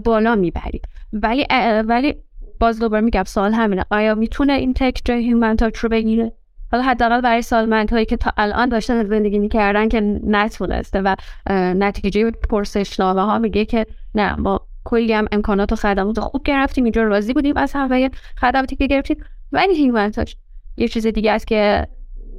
[0.03, 0.81] بالا می‌بریم.
[1.13, 1.47] ولی
[1.87, 2.15] ولی
[2.59, 3.85] باز دوباره میگم سوال همینه.
[3.91, 6.31] آیا می‌تونه این tech جای human touch رو بگیره؟
[6.71, 11.15] حالا حداقل برای سالمندهایی که تا الان داشتن زندگی می‌کردن که نتونسته و
[11.49, 17.03] نتیجه پرسشنامه ها میگه که نه ما کلی هم امکانات و خدمات خوب گرفتیم اینجا
[17.03, 19.17] راضی بودیم از همه خدماتی که گرفتیم.
[19.51, 20.33] ولی هیومن تاچ
[20.77, 21.87] یه چیز دیگه است که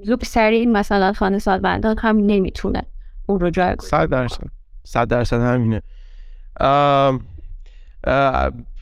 [0.05, 2.83] لوپ سریع مثلا خانه سالمندان هم نمی‌تونه
[3.27, 4.45] اون رو جای صد درصد.
[4.85, 5.83] صد درصد همینه.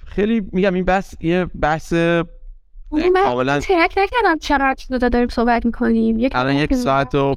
[0.07, 1.93] خیلی میگم این بحث یه بحث
[3.25, 6.19] کاملا ترک نکردم چقدر شده داریم صحبت می‌کنیم.
[6.19, 7.37] یک الان یک ساعت و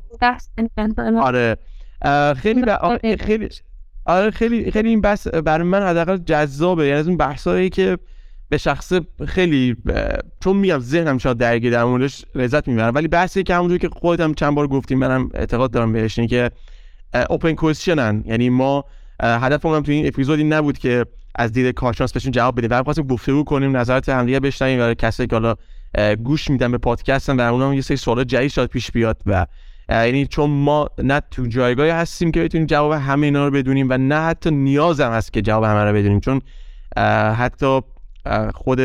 [1.21, 1.57] آره.
[2.36, 2.65] خیلی
[3.19, 3.49] خیلی
[4.05, 6.85] آره خیلی خیلی این بحث برای من حداقل جذابه.
[6.87, 7.97] یعنی از اون بحثایی که
[8.49, 8.93] به شخص
[9.27, 9.75] خیلی
[10.43, 14.21] چون میگم ذهنم شاید درگیر در موردش لذت می‌برم ولی بحثی که همونجوری که خودت
[14.21, 16.51] هم چند بار گفتیم منم اعتقاد دارم بهش اینه که
[17.29, 18.85] اوپن کوشنن یعنی ما
[19.19, 22.69] هدفمون تو این اپیزودی نبود که از دید کارشناس بهشون جواب بدیم.
[22.71, 25.55] و خواستیم گفتگو کنیم نظرات همدیگه بشنویم برای کسایی که حالا
[26.15, 29.45] گوش میدن به پادکستن و اونم یه سری سوالات جدید شاید پیش بیاد و
[29.89, 33.97] یعنی چون ما نه تو جایگاهی هستیم که بتونیم جواب همه اینا رو بدونیم و
[33.97, 36.41] نه حتی نیازم هست که جواب همه رو بدونیم چون
[37.36, 37.81] حتی
[38.53, 38.79] خود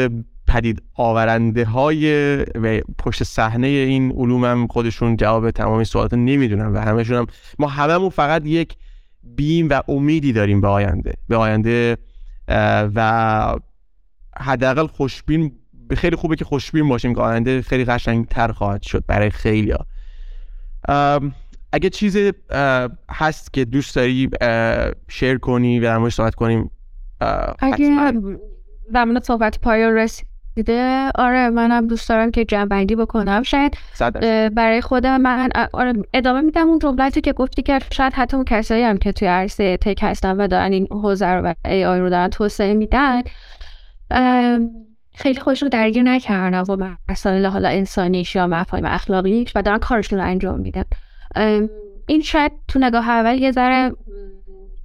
[0.48, 6.78] پدید آورنده های و پشت صحنه این علوم هم خودشون جواب تمام سوالات نمی‌دونن و
[6.78, 7.26] همشون هم
[7.59, 8.76] ما هممون فقط یک
[9.22, 11.96] بیم و امیدی داریم به آینده به آینده
[12.94, 13.55] و
[14.36, 15.53] حداقل خوشبین
[15.96, 19.86] خیلی خوبه که خوشبین باشیم که آینده خیلی قشنگ تر خواهد شد برای خیلی ها.
[21.72, 22.33] اگه چیزی
[23.11, 24.31] هست که دوست داری
[25.09, 26.70] شیر کنی و در صحبت کنیم
[27.59, 28.12] اگه
[28.93, 33.43] در صحبت پایان رسیده آره منم دوست دارم که جنبندی بکنم.
[33.43, 33.76] شاید
[34.55, 38.83] برای خودم من آره ادامه میدم اون جملاتی که گفتی که شاید حتی اون کسایی
[38.83, 42.28] هم که توی عرصه tech هستن و دارن این حوزه رو و AI رو دارن
[42.28, 43.22] توسعه میدن.
[45.20, 50.18] خیلی خودشون رو درگیر نکردن و مسائل حالا انسانیش یا مفاهیم اخلاقیش و دارن کارشون
[50.18, 50.84] رو انجام میدن.
[52.06, 53.92] این شاید تو نگاه اول یه ذره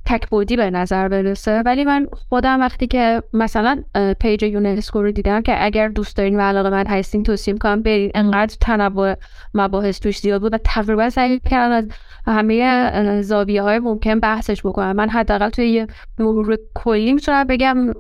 [0.06, 3.84] تک‌بعدی به نظر برسه ولی من خودم وقتی که مثلا
[4.20, 8.12] page یونسکو رو دیدم که اگر دوست دارین و علاقه‌مند هستین توصیه می‌کنم برین.
[8.16, 9.16] انقدر تنوع
[9.54, 11.88] مباحث توش زیاد بود و تقریبا سعی کردن از
[12.28, 14.92] همه زاویه های ممکن بحثش بکنم.
[14.96, 15.88] من حداقل توی یه
[16.20, 17.94] مرور کلی می‌تونم بگم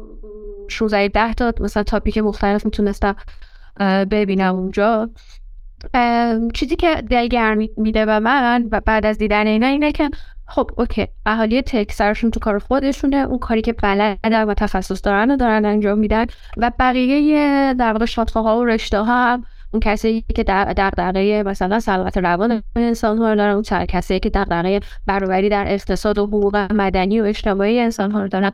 [0.67, 3.15] 16 ده تا مثلا تاپیک مختلف می‌تونستم
[4.11, 5.09] ببینم اونجا.
[6.53, 10.09] چیزی که دلگرمی میده به من و بعد از دیدن اینا اینه که
[10.47, 15.31] خب اوکی اهالی تک سرشون تو کار خودشونه اون کاری که بلدن و تخصص دارن
[15.31, 16.25] و دارن انجام میدن
[16.57, 18.05] و بقیه در واقع
[18.35, 19.45] ها و رشته ها هم
[19.75, 24.79] اون کسی که دغدغه مثلا سلامت روان انسان ها رو دارن اون کسی که دغدغه
[25.05, 28.51] برابری در اقتصاد و حقوق مدنی و اجتماعی انسان ها رو دارن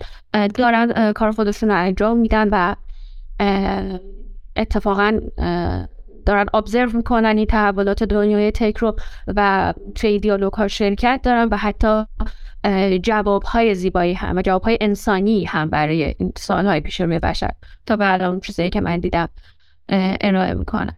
[0.56, 2.76] دارن کار خودشون رو انجام میدن و
[4.56, 5.20] اتفاقا
[6.26, 8.96] دارن ابزرو می‌کنن این تحولات دنیای تک رو
[9.28, 12.06] و توی دیالوگ ها شرکت دارن و حتی
[13.04, 17.20] جواب های زیبایی هم و جواب های انسانی هم برای این سوال های پیش روی
[17.20, 17.52] بشر.
[17.86, 19.30] تا به الان چیزایی که من دیدم
[20.22, 20.98] ارائه می‌کنن.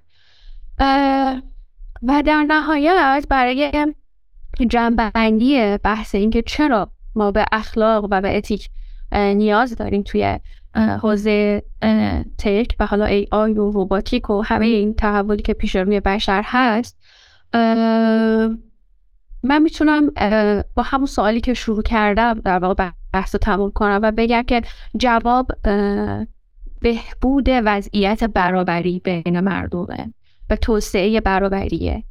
[2.03, 3.93] و در نهایت برای
[4.69, 8.69] جنبندی بحث اینکه چرا ما به اخلاق و به اتیک
[9.11, 10.39] نیاز داریم توی
[10.76, 11.63] حوزه
[12.38, 16.41] تک و حالا ای آی و روباتیک و همه این تحولی که پیش روی بشر
[16.45, 16.97] هست
[19.43, 20.09] من می‌تونم
[20.76, 24.61] با همون سوالی که شروع کردم در واقع بحث تموم کنم و بگم که
[24.97, 25.51] جواب
[26.82, 30.13] بهبود وضعیت برابری بین مردمه.
[30.50, 32.03] و توسعه برابریه.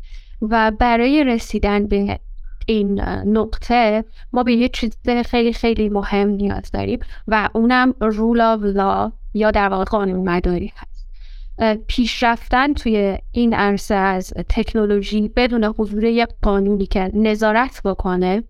[0.42, 2.20] و برای رسیدن به
[2.66, 4.96] این نقطه ما به یه چیز
[5.26, 6.98] خیلی خیلی مهم نیاز داریم
[7.28, 10.92] و اونم رول آف لا یا در واقع قانون مداری هست.
[11.86, 18.44] پیشرفتن توی این عرصه از تکنولوژی بدون حضور یک قانونی که نظارت بکنه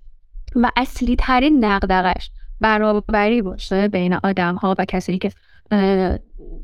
[0.56, 2.30] و اصلی ترین نقدقش
[2.60, 5.32] برابری باشه بین آدم ها و کسایی که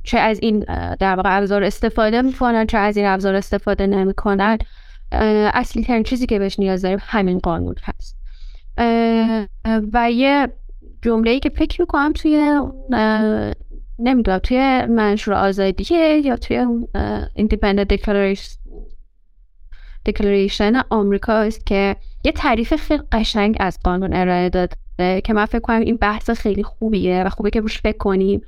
[0.04, 0.58] چه از این
[1.00, 4.58] در واقع ابزار استفاده می‌کنن چه از این ابزار استفاده نمی‌کنن.
[5.12, 8.16] اصلی ترین چیزی که بهش نیاز داریم همین قانون هست.
[9.92, 10.48] و یه
[11.02, 12.60] جمله ای که فکر می‌کنم توی
[13.98, 16.66] نمی‌دونم توی منشور آزادیه یا توی
[17.38, 17.96] Independent
[20.08, 24.76] Declaration آمریکا است که یه تعریف خیلی قشنگ از قانون ارائه داده
[25.20, 28.40] که من فکر کنم این بحث خیلی خوبیه و خوبه که روش فکر کنیم.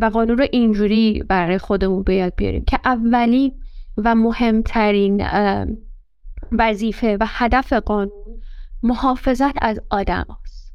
[0.00, 3.52] و قانون رو اینجوری برای خودمون بیاد بیاریم که اولی
[3.96, 5.26] و مهمترین
[6.52, 8.40] وظیفه و هدف قانون
[8.82, 10.74] محافظت از آدم هست.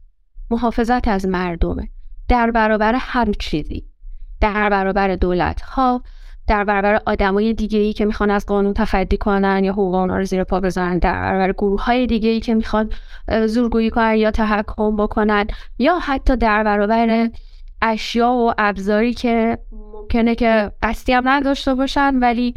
[0.49, 1.89] محافظت از مردمه.
[2.29, 3.85] در برابر هر چیزی.
[4.41, 6.03] در برابر دولت ها
[6.47, 10.43] در برابر آدمای دیگه ای که می‌خوان از قانون تفدی کنن یا حقوق رو زیر
[10.43, 10.97] پا بزنن.
[10.97, 12.89] در برابر گروه های دیگه ای که می‌خوان
[13.45, 15.47] زورگویی کنن یا تحکم بکنن.
[15.79, 17.29] یا حتی در برابر
[17.81, 22.53] اشیا و ابزاری که ممکنه که قصدی هم نداشته باشن ولی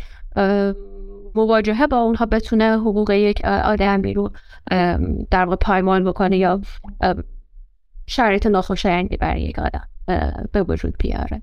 [1.35, 4.31] مواجهه با اونها بتونه حقوق یک آدمی رو
[5.31, 6.61] در واقع پایمان بکنه یا
[8.07, 9.89] شرایط ناخوشایندی برای یک آدم
[10.53, 11.43] به وجود بیاره.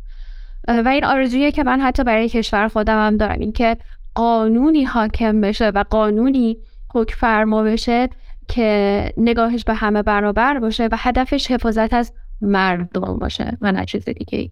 [0.68, 3.40] و این آرزویه که من حتی برای کشور خودم هم دارم.
[3.40, 3.78] اینکه
[4.16, 6.58] قانونی حاکم بشه و قانونی
[6.94, 8.10] حکم فرما بشه
[8.48, 14.06] که نگاهش به همه برابر باشه و هدفش حفاظت از مردم باشه و نه چیز
[14.06, 14.52] دیگه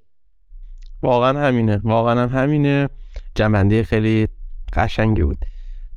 [1.01, 1.81] واقعا همینه.
[1.83, 2.89] واقعا همینه.
[3.35, 4.27] جنبنده خیلی
[4.73, 5.37] قشنگی بود.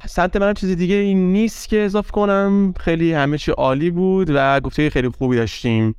[0.06, 2.74] سنت منم چیز دیگه این نیست که اضافه کنم.
[2.80, 5.94] خیلی همه چی عالی بود و گفته خیلی خوبی داشتیم.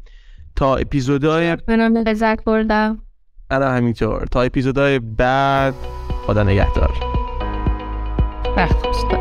[0.56, 3.02] تا اپیزودهای منم لذت بردم؟
[3.52, 4.26] انا همینطور.
[4.32, 5.74] تا اپیزودهای بعد
[6.28, 6.94] خدا نگهدار.
[8.58, 9.19] وقت